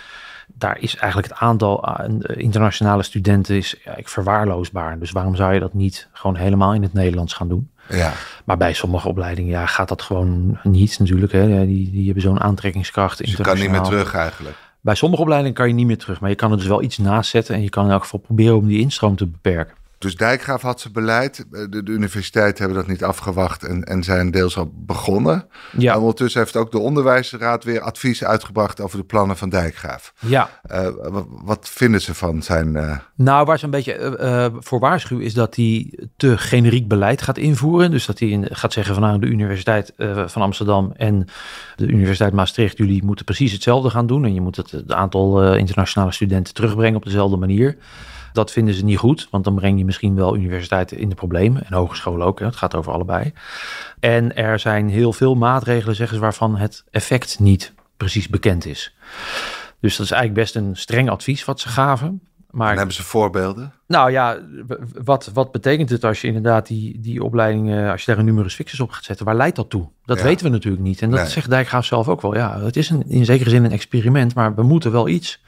daar 0.54 0.78
is 0.80 0.96
eigenlijk 0.96 1.32
het 1.32 1.42
aantal 1.42 1.88
uh, 1.88 2.08
internationale 2.36 3.02
studenten 3.02 3.56
is 3.56 3.76
ja, 3.84 3.96
verwaarloosbaar. 4.02 4.98
Dus 4.98 5.10
waarom 5.10 5.36
zou 5.36 5.54
je 5.54 5.60
dat 5.60 5.74
niet 5.74 6.08
gewoon 6.12 6.36
helemaal 6.36 6.74
in 6.74 6.82
het 6.82 6.92
Nederlands 6.92 7.32
gaan 7.32 7.48
doen? 7.48 7.70
Ja. 7.88 8.12
Maar 8.44 8.56
bij 8.56 8.72
sommige 8.72 9.08
opleidingen 9.08 9.50
ja, 9.50 9.66
gaat 9.66 9.88
dat 9.88 10.02
gewoon 10.02 10.58
niet 10.62 10.98
natuurlijk. 10.98 11.32
Hè. 11.32 11.66
Die, 11.66 11.90
die 11.90 12.04
hebben 12.04 12.22
zo'n 12.22 12.40
aantrekkingskracht. 12.40 13.18
Dus 13.18 13.30
je 13.30 13.42
kan 13.42 13.58
niet 13.58 13.70
meer 13.70 13.80
terug 13.80 14.14
eigenlijk. 14.14 14.56
Bij 14.80 14.94
sommige 14.94 15.22
opleidingen 15.22 15.56
kan 15.56 15.68
je 15.68 15.74
niet 15.74 15.86
meer 15.86 15.98
terug, 15.98 16.20
maar 16.20 16.30
je 16.30 16.36
kan 16.36 16.50
er 16.50 16.56
dus 16.56 16.66
wel 16.66 16.82
iets 16.82 16.98
naast 16.98 17.30
zetten 17.30 17.54
en 17.54 17.62
je 17.62 17.68
kan 17.68 17.84
in 17.84 17.90
elk 17.90 18.02
geval 18.02 18.20
proberen 18.20 18.56
om 18.56 18.66
die 18.66 18.80
instroom 18.80 19.16
te 19.16 19.26
beperken. 19.26 19.76
Dus 20.00 20.16
Dijkgraaf 20.16 20.62
had 20.62 20.80
zijn 20.80 20.92
beleid. 20.92 21.46
Eh, 21.52 21.60
de, 21.70 21.82
de 21.82 21.92
universiteiten 21.92 22.64
hebben 22.64 22.82
dat 22.82 22.90
niet 22.90 23.04
afgewacht 23.04 23.64
en, 23.64 23.84
en 23.84 24.02
zijn 24.02 24.30
deels 24.30 24.56
al 24.56 24.72
begonnen. 24.74 25.46
Ja. 25.78 25.92
En 25.92 25.98
ondertussen 25.98 26.40
heeft 26.40 26.56
ook 26.56 26.70
de 26.70 26.78
onderwijsraad 26.78 27.64
weer 27.64 27.80
advies 27.80 28.24
uitgebracht 28.24 28.80
over 28.80 28.98
de 28.98 29.04
plannen 29.04 29.36
van 29.36 29.48
Dijkgraaf. 29.48 30.12
Ja. 30.18 30.50
Uh, 30.70 30.88
wat, 31.28 31.68
vinden 31.68 32.00
ze 32.00 32.14
van 32.14 32.42
zijn... 32.42 32.74
Uh... 32.74 32.96
Nou, 33.14 33.44
waar 33.44 33.58
ze 33.58 33.64
een 33.64 33.70
beetje 33.70 34.16
uh, 34.20 34.58
voor 34.62 34.80
waarschuwen 34.80 35.24
is 35.24 35.34
dat 35.34 35.56
hij 35.56 35.98
te 36.16 36.38
generiek 36.38 36.88
beleid 36.88 37.22
gaat 37.22 37.38
invoeren. 37.38 37.90
Dus 37.90 38.06
dat 38.06 38.18
hij 38.18 38.28
in, 38.28 38.48
gaat 38.50 38.72
zeggen 38.72 38.94
van 38.94 39.02
nou, 39.02 39.18
de 39.18 39.26
Universiteit 39.26 39.92
van 40.26 40.42
Amsterdam 40.42 40.92
en 40.96 41.28
de 41.76 41.86
Universiteit 41.86 42.32
Maastricht, 42.32 42.78
jullie 42.78 43.04
moeten 43.04 43.24
precies 43.24 43.52
hetzelfde 43.52 43.90
gaan 43.90 44.06
doen. 44.06 44.24
En 44.24 44.34
je 44.34 44.40
moet 44.40 44.56
het, 44.56 44.70
het 44.70 44.92
aantal 44.92 45.54
internationale 45.54 46.12
studenten 46.12 46.54
terugbrengen 46.54 46.96
op 46.96 47.04
dezelfde 47.04 47.36
manier. 47.36 47.76
Dat 48.32 48.50
vinden 48.50 48.74
ze 48.74 48.84
niet 48.84 48.98
goed, 48.98 49.28
want 49.30 49.44
dan 49.44 49.54
breng 49.54 49.78
je 49.78 49.84
misschien 49.84 50.14
wel 50.14 50.36
universiteiten 50.36 50.98
in 50.98 51.08
de 51.08 51.14
problemen. 51.14 51.66
En 51.66 51.72
hogescholen 51.72 52.26
ook, 52.26 52.38
hè. 52.38 52.46
het 52.46 52.56
gaat 52.56 52.74
over 52.74 52.92
allebei. 52.92 53.32
En 54.00 54.36
er 54.36 54.58
zijn 54.58 54.88
heel 54.88 55.12
veel 55.12 55.34
maatregelen, 55.34 55.96
zeggen 55.96 56.16
ze, 56.16 56.22
waarvan 56.22 56.56
het 56.56 56.84
effect 56.90 57.38
niet 57.38 57.72
precies 57.96 58.28
bekend 58.28 58.66
is. 58.66 58.94
Dus 59.80 59.96
dat 59.96 60.06
is 60.06 60.12
eigenlijk 60.12 60.42
best 60.42 60.54
een 60.56 60.76
streng 60.76 61.10
advies 61.10 61.44
wat 61.44 61.60
ze 61.60 61.68
gaven. 61.68 62.20
Maar 62.50 62.70
En 62.70 62.76
hebben 62.76 62.94
ze 62.94 63.02
voorbeelden? 63.02 63.72
nou 63.86 64.10
ja, 64.10 64.38
wat, 65.04 65.30
wat 65.34 65.52
betekent 65.52 65.90
het 65.90 66.04
als 66.04 66.20
je 66.20 66.26
inderdaad 66.26 66.66
die, 66.66 67.00
die 67.00 67.24
opleiding, 67.24 67.88
als 67.90 68.00
je 68.04 68.10
daar 68.10 68.18
een 68.20 68.24
numerus 68.26 68.54
fixus 68.54 68.80
op 68.80 68.90
gaat 68.90 69.04
zetten, 69.04 69.26
waar 69.26 69.34
leidt 69.34 69.56
dat 69.56 69.70
toe? 69.70 69.88
Dat 70.04 70.18
Ja. 70.18 70.24
weten 70.24 70.46
we 70.46 70.52
natuurlijk 70.52 70.82
niet. 70.82 71.02
En 71.02 71.10
dat 71.10 71.20
Nee. 71.20 71.28
zegt 71.28 71.50
Dijkgraaf 71.50 71.84
zelf 71.84 72.08
ook 72.08 72.22
wel. 72.22 72.34
Ja, 72.34 72.60
het 72.60 72.76
is 72.76 72.90
een, 72.90 73.02
in 73.08 73.24
zekere 73.24 73.50
zin 73.50 73.64
een 73.64 73.72
experiment, 73.72 74.34
maar 74.34 74.54
we 74.54 74.62
moeten 74.62 74.92
wel 74.92 75.08
iets, 75.08 75.42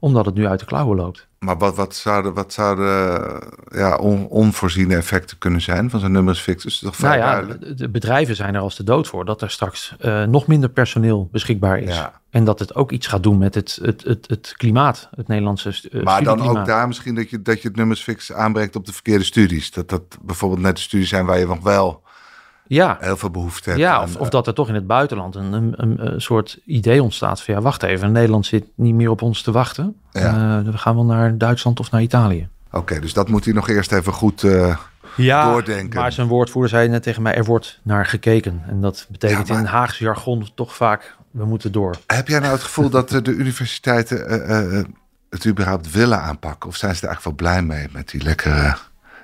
omdat 0.00 0.26
het 0.26 0.34
nu 0.34 0.46
uit 0.46 0.60
de 0.60 0.66
klauwen 0.66 0.96
loopt. 0.96 1.28
Maar 1.38 1.58
wat, 1.58 1.76
wat 1.76 1.94
zouden, 1.94 2.34
wat 2.34 2.52
zouden 2.52 3.42
ja, 3.70 3.96
on- 3.96 4.28
onvoorziene 4.28 4.96
effecten 4.96 5.38
kunnen 5.38 5.60
zijn 5.60 5.90
van 5.90 6.00
zo'n? 6.00 6.24
Dat 6.24 6.64
is 6.64 6.78
toch 6.78 6.98
Nou 6.98 7.16
ja, 7.16 7.42
de, 7.42 7.74
de 7.74 7.88
bedrijven 7.88 8.36
zijn 8.36 8.54
er 8.54 8.60
als 8.60 8.76
de 8.76 8.84
dood 8.84 9.06
voor 9.06 9.24
dat 9.24 9.42
er 9.42 9.50
straks 9.50 9.94
eh, 9.98 10.24
nog 10.24 10.46
minder 10.46 10.70
personeel 10.70 11.28
beschikbaar 11.32 11.78
is. 11.78 11.94
Ja. 11.94 12.20
En 12.30 12.44
dat 12.44 12.58
het 12.58 12.74
ook 12.74 12.92
iets 12.92 13.06
gaat 13.06 13.22
doen 13.22 13.38
met 13.38 13.54
het, 13.54 13.78
het, 13.82 14.04
het, 14.04 14.28
het 14.28 14.54
klimaat, 14.56 15.08
het 15.16 15.28
Nederlandse 15.28 15.88
eh, 15.90 16.02
Maar 16.02 16.22
dan 16.22 16.40
ook 16.40 16.66
daar 16.66 16.86
misschien 16.86 17.14
dat 17.14 17.30
je, 17.30 17.42
dat 17.42 17.62
je 17.62 17.68
het 17.68 17.76
numerus 17.76 18.02
fixus 18.02 18.36
aanbrengt 18.36 18.76
op 18.76 18.86
de 18.86 18.92
verkeerde 18.92 19.24
studies. 19.24 19.70
Dat 19.70 19.88
dat 19.88 20.02
bijvoorbeeld 20.22 20.60
net 20.60 20.76
de 20.76 20.82
studies 20.82 21.08
zijn 21.08 21.26
waar 21.26 21.38
je 21.38 21.46
nog 21.46 21.62
wel 21.62 21.99
Ja, 22.76 22.96
heel 23.00 23.16
veel 23.16 23.30
behoefte 23.30 23.68
hebt. 23.68 23.80
Ja, 23.82 23.94
aan, 23.94 24.02
of, 24.02 24.16
of 24.16 24.24
eh, 24.26 24.30
dat 24.30 24.46
er 24.46 24.54
toch 24.54 24.68
in 24.68 24.74
het 24.74 24.86
buitenland 24.86 25.34
een, 25.34 25.52
een, 25.52 25.72
een, 25.76 26.06
een 26.12 26.20
soort 26.20 26.58
idee 26.66 27.02
ontstaat 27.02 27.42
van 27.42 27.54
ja, 27.54 27.60
wacht 27.60 27.82
even, 27.82 28.12
Nederland 28.12 28.46
zit 28.46 28.64
niet 28.74 28.94
meer 28.94 29.10
op 29.10 29.22
ons 29.22 29.42
te 29.42 29.50
wachten. 29.52 29.96
Ja. 30.12 30.58
Eh, 30.58 30.64
we 30.72 30.78
gaan 30.78 30.94
wel 30.94 31.04
naar 31.04 31.38
Duitsland 31.38 31.80
of 31.80 31.90
naar 31.90 32.02
Italië. 32.02 32.48
Oké, 32.72 33.00
dus 33.00 33.12
dat 33.12 33.28
moet 33.28 33.44
hij 33.44 33.54
nog 33.54 33.68
eerst 33.68 33.92
even 33.92 34.12
goed... 34.12 34.42
eh, 34.44 34.76
Ja, 35.16 35.50
Doordenken. 35.52 36.00
maar 36.00 36.12
zijn 36.12 36.26
woordvoerder 36.26 36.70
zei 36.70 36.88
net 36.88 37.02
tegen 37.02 37.22
mij, 37.22 37.34
er 37.34 37.44
wordt 37.44 37.78
naar 37.82 38.06
gekeken. 38.06 38.62
En 38.68 38.80
dat 38.80 39.06
betekent 39.10 39.48
Ja, 39.48 39.54
maar- 39.54 39.62
in 39.62 39.68
Haags 39.68 39.98
jargon 39.98 40.48
toch 40.54 40.74
vaak, 40.76 41.16
we 41.30 41.44
moeten 41.44 41.72
door. 41.72 41.94
heb 42.06 42.28
jij 42.28 42.38
nou 42.38 42.52
het 42.52 42.62
gevoel 42.62 42.90
dat 42.90 43.12
eh, 43.12 43.22
de 43.22 43.30
universiteiten 43.32 44.28
eh, 44.28 44.78
eh, 44.78 44.84
het 45.30 45.46
überhaupt 45.46 45.90
willen 45.90 46.20
aanpakken? 46.22 46.68
Of 46.68 46.76
zijn 46.76 46.94
ze 46.96 47.02
er 47.02 47.08
eigenlijk 47.08 47.38
wel 47.40 47.48
blij 47.52 47.62
mee 47.62 47.86
met 47.92 48.08
die 48.10 48.22
lekkere 48.22 48.76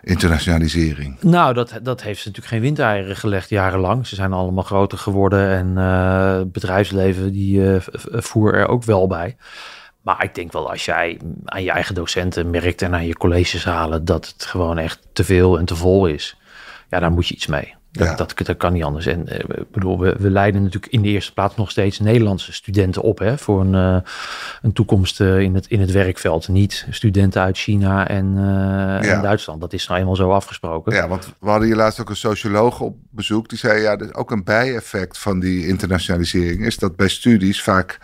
internationalisering? 0.06 1.16
Nou, 1.20 1.54
dat, 1.54 1.78
dat 1.82 2.02
heeft 2.02 2.20
ze 2.20 2.28
natuurlijk 2.28 2.54
geen 2.54 2.62
windeieren 2.62 3.16
gelegd 3.16 3.48
jarenlang. 3.48 4.06
Ze 4.06 4.14
zijn 4.14 4.32
allemaal 4.32 4.64
groter 4.64 4.98
geworden 4.98 5.48
en 5.48 5.78
eh, 5.78 6.40
bedrijfsleven 6.46 7.32
die 7.32 7.74
eh, 7.74 7.80
voer 8.12 8.54
er 8.54 8.68
ook 8.68 8.84
wel 8.84 9.06
bij. 9.06 9.36
Maar 10.02 10.24
ik 10.24 10.34
denk 10.34 10.52
wel 10.52 10.70
als 10.70 10.84
jij 10.84 11.20
aan 11.44 11.62
je 11.62 11.70
eigen 11.70 11.94
docenten 11.94 12.50
merkt 12.50 12.82
en 12.82 12.94
aan 12.94 13.06
je 13.06 13.16
collegezalen 13.16 14.04
dat 14.04 14.26
het 14.26 14.44
gewoon 14.44 14.78
echt 14.78 15.06
te 15.12 15.24
veel 15.24 15.58
en 15.58 15.64
te 15.64 15.76
vol 15.76 16.06
is. 16.06 16.36
Ja, 16.90 17.00
daar 17.00 17.12
moet 17.12 17.28
je 17.28 17.34
iets 17.34 17.46
mee. 17.46 17.74
Dat, 17.96 18.08
Ja. 18.08 18.14
dat, 18.14 18.34
dat 18.36 18.56
kan 18.56 18.72
niet 18.72 18.82
anders. 18.82 19.06
En 19.06 19.28
eh, 19.28 19.60
bedoel, 19.72 19.98
we, 20.00 20.16
we 20.18 20.30
leiden 20.30 20.62
natuurlijk 20.62 20.92
in 20.92 21.02
de 21.02 21.08
eerste 21.08 21.32
plaats 21.32 21.56
nog 21.56 21.70
steeds 21.70 21.98
Nederlandse 22.00 22.52
studenten 22.52 23.02
op 23.02 23.18
hè, 23.18 23.38
voor 23.38 23.60
een, 23.60 23.74
eh, 23.74 24.10
een 24.62 24.72
toekomst 24.72 25.20
eh, 25.20 25.40
in, 25.40 25.54
het, 25.54 25.66
in 25.66 25.80
het 25.80 25.90
werkveld. 25.90 26.48
Niet 26.48 26.86
studenten 26.90 27.42
uit 27.42 27.58
China 27.58 28.08
en, 28.08 28.34
Ja. 28.36 29.00
en 29.00 29.22
Duitsland. 29.22 29.60
Dat 29.60 29.72
is 29.72 29.86
nou 29.86 30.00
eenmaal 30.00 30.16
zo 30.16 30.30
afgesproken. 30.30 30.94
Ja, 30.94 31.08
want 31.08 31.34
we 31.38 31.48
hadden 31.48 31.66
hier 31.66 31.76
laatst 31.76 32.00
ook 32.00 32.10
een 32.10 32.16
socioloog 32.16 32.80
op 32.80 32.96
bezoek. 33.10 33.48
Die 33.48 33.58
zei, 33.58 33.80
ja, 33.80 33.98
is 33.98 34.14
ook 34.14 34.30
een 34.30 34.44
bijeffect 34.44 35.18
van 35.18 35.40
die 35.40 35.66
internationalisering... 35.66 36.64
is 36.66 36.76
dat 36.78 36.96
bij 36.96 37.08
studies 37.08 37.62
vaak 37.62 37.98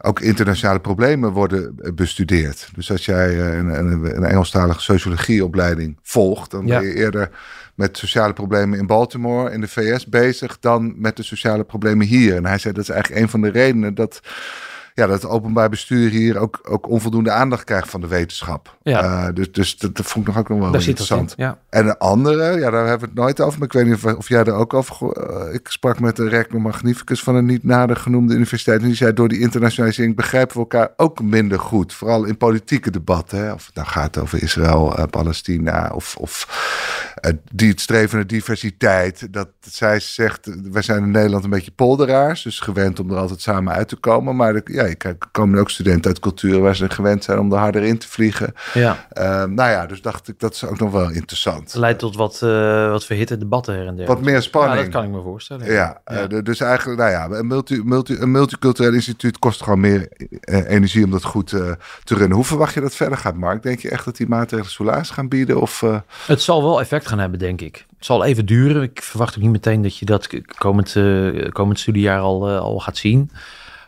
ook 0.00 0.20
internationale 0.20 0.80
problemen 0.80 1.32
worden 1.32 1.74
bestudeerd. 1.94 2.68
Dus 2.74 2.90
als 2.90 3.04
jij 3.04 3.38
een, 3.40 3.78
een, 3.78 4.16
een 4.16 4.24
Engelstalige 4.24 4.80
sociologieopleiding 4.80 5.98
volgt... 6.02 6.50
dan 6.50 6.66
ben 6.66 6.82
je 6.82 6.94
eerder 6.94 7.30
met 7.78 7.98
sociale 7.98 8.32
problemen 8.32 8.78
in 8.78 8.86
Baltimore 8.86 9.52
in 9.52 9.60
de 9.60 9.68
VS 9.68 10.06
bezig... 10.06 10.58
dan 10.58 10.94
met 10.96 11.16
de 11.16 11.22
sociale 11.22 11.64
problemen 11.64 12.06
hier. 12.06 12.36
En 12.36 12.46
hij 12.46 12.58
zei, 12.58 12.74
dat 12.74 12.82
is 12.82 12.90
eigenlijk 12.90 13.22
een 13.22 13.28
van 13.28 13.40
de 13.40 13.50
redenen 13.50 13.94
dat... 13.94 14.20
Ja, 14.94 15.06
dat 15.06 15.22
het 15.22 15.30
openbaar 15.30 15.68
bestuur 15.68 16.10
hier 16.10 16.38
ook, 16.38 16.60
ook 16.62 16.88
onvoldoende 16.88 17.30
aandacht 17.30 17.64
krijgt 17.64 17.90
van 17.90 18.00
de 18.00 18.06
wetenschap. 18.06 18.76
Ja. 18.82 19.02
Eh, 19.02 19.34
dus, 19.34 19.52
dus 19.52 19.78
dat, 19.78 19.96
dat 19.96 20.06
vond 20.06 20.28
ik 20.28 20.34
nog 20.34 20.42
ook 20.42 20.48
nog 20.48 20.58
wel 20.58 20.70
Daar 20.70 20.80
in. 20.80 20.86
interessant. 20.86 21.34
Ja. 21.36 21.58
En 21.70 21.84
de 21.84 21.98
andere, 21.98 22.58
ja, 22.58 22.70
daar 22.70 22.86
hebben 22.86 23.08
we 23.08 23.14
het 23.14 23.14
nooit 23.14 23.40
over. 23.40 23.58
Maar 23.58 23.68
ik 23.68 23.72
weet 23.74 23.86
niet 23.86 23.94
of, 23.94 24.04
of 24.04 24.28
jij 24.28 24.44
er 24.44 24.52
ook 24.52 24.74
over... 24.74 25.12
eh, 25.12 25.54
ik 25.54 25.68
sprak 25.68 26.00
met 26.00 26.16
de 26.16 26.28
rector 26.28 26.60
magnificus 26.60 27.22
van 27.22 27.34
een 27.34 27.46
niet 27.46 27.64
nader 27.64 27.96
genoemde 27.96 28.34
universiteit. 28.34 28.80
En 28.80 28.86
die 28.86 28.96
zei, 28.96 29.12
door 29.12 29.28
die 29.28 29.40
internationalisering 29.40 30.16
begrijpen 30.16 30.54
we 30.54 30.60
elkaar 30.60 30.90
ook 30.96 31.22
minder 31.22 31.60
goed. 31.60 31.92
Vooral 31.94 32.24
in 32.24 32.36
politieke 32.36 32.90
debatten. 32.90 33.38
Hè? 33.38 33.52
Of 33.52 33.66
het 33.66 33.74
nou 33.74 33.86
gaat 33.86 34.18
over 34.18 34.42
Israël, 34.42 34.96
eh, 34.96 35.04
Palestina 35.10 35.90
of... 35.94 36.16
of 36.16 36.46
die 37.52 37.68
het 37.70 37.80
streven 37.80 38.16
naar 38.16 38.26
diversiteit. 38.26 39.32
Dat 39.32 39.48
zij 39.60 40.00
zegt, 40.00 40.46
eh, 40.46 40.54
wij 40.72 40.82
zijn 40.82 41.02
in 41.02 41.10
Nederland 41.10 41.44
een 41.44 41.50
beetje 41.50 41.70
polderaars. 41.70 42.42
Dus 42.42 42.60
gewend 42.60 43.00
om 43.00 43.10
er 43.10 43.16
altijd 43.16 43.40
samen 43.40 43.72
uit 43.72 43.88
te 43.88 43.96
komen. 43.96 44.36
Maar 44.36 44.54
er- 44.54 44.62
ja, 44.64 44.82
er 44.98 45.16
komen 45.32 45.58
ook 45.60 45.70
studenten 45.70 46.10
uit 46.10 46.20
culturen 46.20 46.60
waar 46.62 46.76
ze 46.76 46.90
gewend 46.90 47.24
zijn 47.24 47.38
om 47.38 47.52
er 47.52 47.58
harder 47.58 47.82
in 47.82 47.98
te 47.98 48.08
vliegen. 48.08 48.54
ja. 48.74 49.06
Eh, 49.10 49.24
nou 49.44 49.70
ja, 49.70 49.86
dus 49.86 50.02
dacht 50.02 50.28
ik, 50.28 50.38
dat 50.40 50.54
is 50.54 50.64
ook 50.64 50.78
nog 50.78 50.90
wel 50.92 51.10
interessant. 51.10 51.72
Het 51.72 51.80
leidt 51.80 51.98
tot 51.98 52.16
wat, 52.16 52.42
eh, 52.42 52.90
wat 52.90 53.04
verhitte 53.04 53.36
debatten 53.38 53.74
her 53.74 53.86
en 53.86 53.96
der. 53.96 54.06
Wat 54.06 54.20
meer 54.22 54.42
spanning. 54.42 54.76
Ja, 54.76 54.82
dat 54.84 54.92
kan 54.92 55.04
ik 55.04 55.10
me 55.10 55.22
voorstellen. 55.22 55.72
Ja, 55.72 56.00
eh, 56.04 56.24
dus 56.42 56.60
eigenlijk, 56.60 56.98
nou 57.00 57.10
ja, 57.10 57.28
een, 57.38 57.46
multi, 57.46 57.82
multi, 57.84 58.16
een 58.20 58.30
multicultureel 58.30 58.92
instituut 58.92 59.38
kost 59.38 59.62
gewoon 59.62 59.80
meer 59.80 60.08
eh, 60.40 60.70
energie 60.70 61.04
om 61.04 61.10
dat 61.10 61.24
goed 61.24 61.52
eh, 61.52 61.70
te 62.04 62.14
runnen. 62.14 62.36
Hoe 62.36 62.44
verwacht 62.46 62.74
je 62.74 62.80
dat 62.80 62.94
verder 62.94 63.18
gaat, 63.18 63.34
Mark? 63.34 63.62
Denk 63.62 63.78
je 63.80 63.90
echt 63.90 64.04
dat 64.04 64.16
die 64.16 64.28
maatregelen 64.28 64.72
soelaas 64.72 65.10
gaan 65.10 65.28
bieden? 65.28 65.60
Of, 65.60 65.82
eh, 65.82 65.96
Het 66.26 66.42
zal 66.42 66.62
wel 66.62 66.80
effect 66.80 67.06
gaan 67.08 67.18
hebben, 67.18 67.38
denk 67.38 67.60
ik. 67.60 67.86
Het 67.96 68.06
zal 68.06 68.24
even 68.24 68.46
duren. 68.46 68.82
Ik 68.82 69.02
verwacht 69.02 69.36
ook 69.36 69.42
niet 69.42 69.50
meteen 69.50 69.82
dat 69.82 69.96
je 69.96 70.04
dat 70.04 70.28
komend, 70.58 70.96
eh, 70.96 71.48
komend 71.48 71.78
studiejaar 71.78 72.20
al, 72.20 72.48
eh, 72.48 72.58
al 72.58 72.80
gaat 72.80 72.96
zien. 72.96 73.30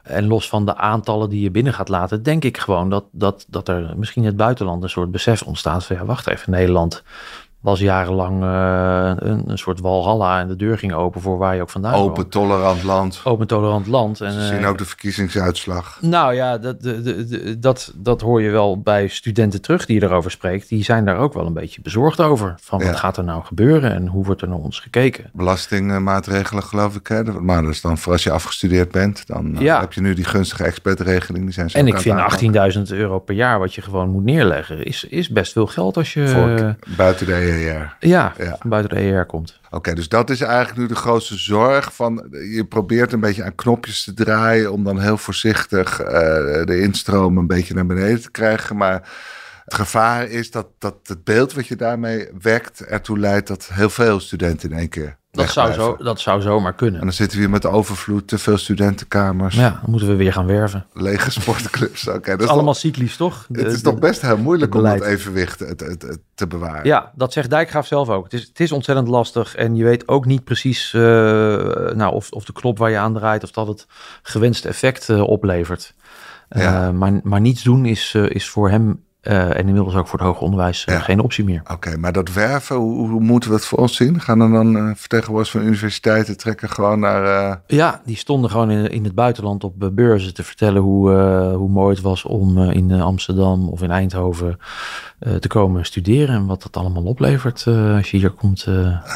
En 0.02 0.26
los 0.26 0.48
van 0.48 0.66
de 0.66 0.76
aantallen 0.76 1.30
die 1.30 1.40
je 1.40 1.50
binnen 1.50 1.74
gaat 1.74 1.88
laten, 1.88 2.22
denk 2.22 2.44
ik 2.44 2.58
gewoon 2.58 2.90
dat, 2.90 3.04
dat, 3.10 3.46
dat 3.48 3.68
er 3.68 3.92
misschien 3.96 4.22
in 4.22 4.28
het 4.28 4.36
buitenland 4.36 4.82
een 4.82 4.90
soort 4.90 5.10
besef 5.10 5.42
ontstaat 5.42 5.84
van 5.84 5.96
ja, 5.96 6.04
wacht 6.04 6.26
even, 6.26 6.50
Nederland 6.50 7.02
was 7.60 7.80
jarenlang 7.80 8.42
eh, 8.42 9.28
een, 9.28 9.50
een 9.50 9.58
soort 9.58 9.80
walhalla 9.80 10.40
en 10.40 10.48
de 10.48 10.56
deur 10.56 10.78
ging 10.78 10.92
open 10.92 11.20
voor 11.20 11.38
waar 11.38 11.54
je 11.54 11.60
ook 11.62 11.70
vandaan 11.70 11.94
open, 11.94 12.12
kwam. 12.14 12.28
tolerant 12.28 12.82
land. 12.82 13.20
Open, 13.24 13.46
tolerant 13.46 13.86
land. 13.86 14.20
En, 14.20 14.32
Ze 14.32 14.38
eh, 14.38 14.46
zien 14.46 14.64
ook 14.66 14.78
de 14.78 14.84
verkiezingsuitslag. 14.84 15.98
Nou 16.00 16.34
ja, 16.34 16.58
dat, 16.58 16.82
de- 16.82 17.02
de- 17.02 17.26
de- 17.26 17.58
dat, 17.58 17.92
dat 17.96 18.20
hoor 18.20 18.42
je 18.42 18.50
wel 18.50 18.80
bij 18.80 19.08
studenten 19.08 19.60
terug 19.62 19.86
die 19.86 20.00
je 20.00 20.06
erover 20.06 20.30
spreekt. 20.30 20.68
Die 20.68 20.84
zijn 20.84 21.04
daar 21.04 21.16
ook 21.18 21.34
wel 21.34 21.46
een 21.46 21.52
beetje 21.52 21.80
bezorgd 21.82 22.20
over. 22.20 22.54
Van 22.60 22.78
Ja. 22.78 22.86
wat 22.86 22.96
gaat 22.96 23.16
er 23.16 23.24
nou 23.24 23.44
gebeuren 23.44 23.92
en 23.94 24.06
hoe 24.06 24.24
wordt 24.24 24.42
er 24.42 24.48
naar 24.48 24.58
ons 24.58 24.80
gekeken? 24.80 25.30
Belastingmaatregelen, 25.32 26.62
geloof 26.62 26.94
ik. 26.96 27.06
Hè? 27.06 27.22
Maar 27.22 27.62
dat 27.62 27.70
is 27.70 27.80
dan 27.80 27.98
voor 27.98 28.12
als 28.12 28.22
je 28.22 28.30
afgestudeerd 28.30 28.90
bent, 28.90 29.26
dan 29.26 29.54
eh, 29.56 29.60
Ja. 29.60 29.80
heb 29.80 29.92
je 29.92 30.00
nu 30.00 30.14
die 30.14 30.24
gunstige 30.24 30.64
expertregeling. 30.64 31.44
Die 31.44 31.52
zijn 31.54 31.68
En 31.68 31.86
ik 31.86 31.98
vind 31.98 32.18
het 32.18 32.42
aanpakken. 32.54 32.72
18.000 32.90 32.96
euro 32.98 33.18
per 33.18 33.34
jaar 33.34 33.58
wat 33.58 33.74
je 33.74 33.82
gewoon 33.82 34.10
moet 34.10 34.24
neerleggen, 34.24 34.84
is, 34.84 35.04
is 35.04 35.28
best 35.28 35.52
veel 35.52 35.66
geld 35.66 35.96
als 35.96 36.12
je 36.14 36.28
Voor 36.28 36.76
buiten 36.96 37.26
de 37.26 37.32
EER. 37.50 37.96
ja, 38.00 38.34
Ja. 38.38 38.58
buiten 38.62 38.96
de 38.96 39.02
ER 39.02 39.26
komt. 39.26 39.60
Oké, 39.70 39.94
dus 39.94 40.08
dat 40.08 40.30
is 40.30 40.40
eigenlijk 40.40 40.78
nu 40.78 40.86
de 40.86 40.94
grootste 40.94 41.36
zorg. 41.36 41.94
Van, 41.94 42.26
je 42.30 42.64
probeert 42.68 43.12
een 43.12 43.20
beetje 43.20 43.44
aan 43.44 43.54
knopjes 43.54 44.04
te 44.04 44.14
draaien 44.14 44.72
om 44.72 44.84
dan 44.84 45.00
heel 45.00 45.16
voorzichtig 45.16 46.00
eh, 46.00 46.10
de 46.64 46.80
instroom 46.80 47.38
een 47.38 47.46
beetje 47.46 47.74
naar 47.74 47.86
beneden 47.86 48.20
te 48.22 48.30
krijgen. 48.30 48.76
Maar 48.76 49.08
het 49.64 49.74
gevaar 49.74 50.28
is 50.28 50.50
dat, 50.50 50.66
dat 50.78 50.96
het 51.02 51.24
beeld 51.24 51.52
wat 51.52 51.66
je 51.66 51.76
daarmee 51.76 52.28
wekt 52.40 52.84
ertoe 52.84 53.18
leidt 53.18 53.48
dat 53.48 53.68
heel 53.72 53.90
veel 53.90 54.20
studenten 54.20 54.70
in 54.70 54.78
één 54.78 54.88
keer 54.88 55.18
Dat 55.32 55.50
zou, 55.50 55.72
zo, 55.72 55.96
dat 55.96 56.20
zou 56.20 56.40
zomaar 56.40 56.70
En 56.70 56.76
kunnen. 56.76 57.00
dan 57.00 57.12
zitten 57.12 57.36
we 57.36 57.42
hier 57.42 57.52
met 57.52 57.66
overvloed, 57.66 58.28
te 58.28 58.38
veel 58.38 58.56
studentenkamers, 58.58 59.54
Ja, 59.54 59.70
dan 59.70 59.90
moeten 59.90 60.08
we 60.08 60.14
weer 60.14 60.32
gaan 60.32 60.46
werven. 60.46 60.86
lege 60.92 61.30
sportclubs. 61.30 62.08
Oké, 62.08 62.30
dat 62.30 62.38
is 62.38 62.44
is 62.44 62.50
allemaal 62.50 62.74
cyclisch, 62.74 63.16
toch? 63.16 63.46
het 63.52 63.66
is 63.72 63.82
toch 63.82 63.98
best 63.98 64.20
heel 64.20 64.36
moeilijk 64.38 64.74
om 64.74 64.82
dat 64.82 65.02
evenwicht 65.02 65.58
te, 65.58 65.74
te, 65.76 65.96
te- 65.96 66.20
te 66.34 66.46
bewaren. 66.46 66.84
Ja, 66.86 67.12
dat 67.14 67.32
zegt 67.32 67.50
Dijkgraaf 67.50 67.86
zelf 67.86 68.08
ook. 68.08 68.24
Het 68.24 68.32
is, 68.32 68.42
het 68.48 68.60
is 68.60 68.72
ontzettend 68.72 69.08
lastig 69.08 69.54
en 69.54 69.76
je 69.76 69.84
weet 69.84 70.08
ook 70.08 70.24
niet 70.24 70.44
precies 70.44 70.92
eh, 70.94 71.00
nou, 71.92 72.12
of, 72.12 72.30
of 72.30 72.44
de 72.44 72.52
knop 72.52 72.78
waar 72.78 72.90
je 72.90 72.98
aan 72.98 73.14
draait, 73.14 73.42
of 73.42 73.50
dat 73.50 73.66
het 73.66 73.86
gewenste 74.22 74.68
effect 74.68 75.08
eh, 75.08 75.22
oplevert. 75.22 75.94
Eh, 76.48 76.90
maar, 76.90 77.20
maar 77.22 77.40
niets 77.40 77.62
doen 77.62 77.86
is, 77.86 78.14
is 78.14 78.48
voor 78.48 78.70
hem 78.70 79.04
eh, 79.20 79.48
en 79.48 79.66
inmiddels 79.66 79.94
ook 79.94 80.06
voor 80.06 80.18
het 80.18 80.28
hoger 80.28 80.42
onderwijs 80.42 80.84
eh, 80.84 80.94
Ja. 80.94 81.00
geen 81.00 81.20
optie 81.20 81.44
meer. 81.44 81.62
Oké, 81.70 81.96
maar 81.96 82.12
dat 82.12 82.32
werven, 82.32 82.76
hoe, 82.76 83.08
hoe 83.08 83.20
moeten 83.20 83.50
we 83.50 83.56
het 83.56 83.64
voor 83.64 83.78
ons 83.78 83.96
zien? 83.96 84.20
Gaan 84.20 84.40
er 84.40 84.50
dan 84.50 84.76
eh, 84.76 84.90
vertegenwoordigers 84.94 85.58
van 85.58 85.66
universiteiten 85.66 86.36
trekken 86.36 86.70
gewoon 86.70 87.00
naar... 87.00 87.60
Ja, 87.66 88.00
die 88.04 88.16
stonden 88.16 88.50
gewoon 88.50 88.70
in, 88.70 88.90
in 88.90 89.04
het 89.04 89.14
buitenland 89.14 89.64
op 89.64 89.90
beurzen 89.92 90.34
te 90.34 90.42
vertellen 90.42 90.82
hoe, 90.82 91.10
hoe 91.54 91.68
mooi 91.68 91.94
het 91.94 92.02
was 92.02 92.24
om 92.24 92.58
in 92.58 92.92
Amsterdam 92.92 93.68
of 93.68 93.82
in 93.82 93.90
Eindhoven 93.90 94.58
te 95.40 95.48
komen 95.48 95.84
studeren. 95.84 96.34
En 96.34 96.46
wat 96.46 96.62
dat 96.62 96.76
allemaal 96.76 97.02
oplevert 97.02 97.64
als 97.96 98.10
je 98.10 98.16
hier 98.16 98.30
komt 98.30 98.66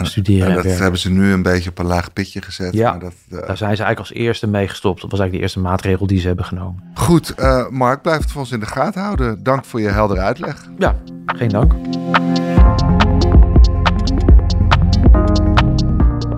studeren 0.02 0.50
en 0.50 0.56
en 0.56 0.62
dat 0.62 0.78
hebben 0.78 1.00
ze 1.00 1.10
nu 1.10 1.32
een 1.32 1.42
beetje 1.42 1.70
op 1.70 1.78
een 1.78 1.86
laag 1.86 2.12
pitje 2.12 2.42
gezet. 2.42 2.72
Ja. 2.72 2.90
Maar 2.90 3.00
dat, 3.00 3.14
Daar 3.28 3.56
zijn 3.56 3.76
ze 3.76 3.82
eigenlijk 3.82 3.98
als 3.98 4.12
eerste 4.12 4.46
mee 4.46 4.68
gestopt. 4.68 5.00
Dat 5.00 5.10
was 5.10 5.20
eigenlijk 5.20 5.32
de 5.32 5.40
eerste 5.40 5.70
maatregel 5.70 6.06
die 6.06 6.20
ze 6.20 6.26
hebben 6.26 6.44
genomen. 6.44 6.82
Goed, 6.94 7.34
Mark, 7.70 8.02
blijf 8.02 8.20
het 8.20 8.30
voor 8.30 8.40
ons 8.40 8.52
in 8.52 8.60
de 8.60 8.66
gaten 8.66 9.02
houden. 9.02 9.42
Dank 9.42 9.64
voor 9.64 9.80
je 9.80 9.93
heldere 9.94 10.20
uitleg. 10.20 10.68
Ja, 10.78 10.94
geen 11.26 11.48
dank. 11.48 11.72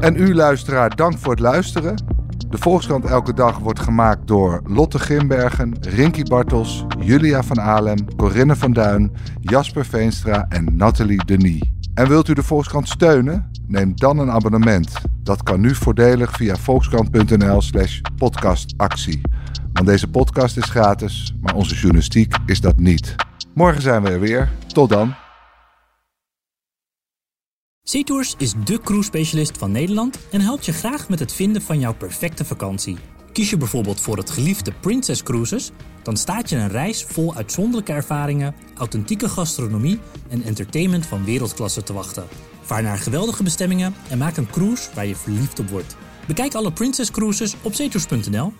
En 0.01 0.17
u 0.17 0.35
luisteraar, 0.35 0.97
dank 0.97 1.19
voor 1.19 1.31
het 1.31 1.41
luisteren. 1.41 1.95
De 2.49 2.59
Volkskrant 2.59 3.05
Elke 3.05 3.35
Dag 3.35 3.59
wordt 3.59 3.81
gemaakt 3.81 4.27
door 4.27 4.61
Lotte 4.65 4.99
Grimbergen, 4.99 5.77
Rinky 5.81 6.23
Bartels, 6.23 6.85
Julia 7.01 7.43
van 7.43 7.61
Alem, 7.61 8.17
Corinne 8.17 8.57
van 8.57 8.73
Duin, 8.73 9.13
Jasper 9.41 9.87
Veenstra 9.87 10.47
en 10.49 10.77
Nathalie 10.77 11.25
Denis. 11.25 11.63
En 11.95 12.09
wilt 12.09 12.29
u 12.29 12.33
de 12.33 12.43
Volkskrant 12.43 12.89
steunen? 12.89 13.51
Neem 13.67 13.93
dan 13.95 14.19
een 14.19 14.31
abonnement. 14.31 14.93
Dat 15.23 15.43
kan 15.43 15.61
nu 15.61 15.75
voordelig 15.75 16.31
via 16.31 16.57
volkskrant.nl 16.57 17.63
slash 17.63 18.01
podcastactie. 18.17 19.21
Want 19.73 19.87
deze 19.87 20.09
podcast 20.09 20.57
is 20.57 20.65
gratis, 20.65 21.35
maar 21.41 21.55
onze 21.55 21.75
journalistiek 21.75 22.37
is 22.47 22.61
dat 22.61 22.79
niet. 22.79 23.15
Morgen 23.57 23.83
zijn 23.83 24.03
we 24.03 24.09
er 24.09 24.21
weer. 24.21 24.53
Tot 24.67 24.89
dan. 24.89 25.15
SeaTours 27.83 28.35
is 28.39 28.55
de 28.65 28.81
cruise 28.81 29.07
specialist 29.07 29.59
van 29.59 29.71
Nederland 29.71 30.19
en 30.31 30.41
helpt 30.41 30.67
je 30.67 30.73
graag 30.73 31.09
met 31.09 31.19
het 31.19 31.33
vinden 31.33 31.63
van 31.63 31.79
jouw 31.79 31.95
perfecte 31.95 32.45
vakantie. 32.45 32.97
Kies 33.33 33.51
je 33.51 33.57
bijvoorbeeld 33.57 34.01
voor 34.01 34.17
het 34.17 34.31
geliefde 34.31 34.73
Princess 34.81 35.23
Cruises, 35.23 35.71
dan 36.03 36.17
staat 36.17 36.49
je 36.49 36.57
een 36.57 36.69
reis 36.69 37.05
vol 37.05 37.35
uitzonderlijke 37.35 37.93
ervaringen, 37.93 38.55
authentieke 38.77 39.29
gastronomie 39.29 40.01
en 40.29 40.43
entertainment 40.43 41.07
van 41.07 41.25
wereldklasse 41.25 41.83
te 41.83 41.93
wachten. 41.93 42.27
Vaar 42.61 42.83
naar 42.83 42.99
geweldige 42.99 43.43
bestemmingen 43.43 43.95
en 44.11 44.19
maak 44.19 44.37
een 44.37 44.51
cruise 44.51 44.89
waar 44.95 45.07
je 45.07 45.17
verliefd 45.17 45.59
op 45.59 45.69
wordt. 45.69 45.97
Bekijk 46.27 46.55
alle 46.55 46.73
Princess 46.73 47.11
Cruises 47.11 47.57
op 47.63 47.75
zeetours.nl 47.75 48.53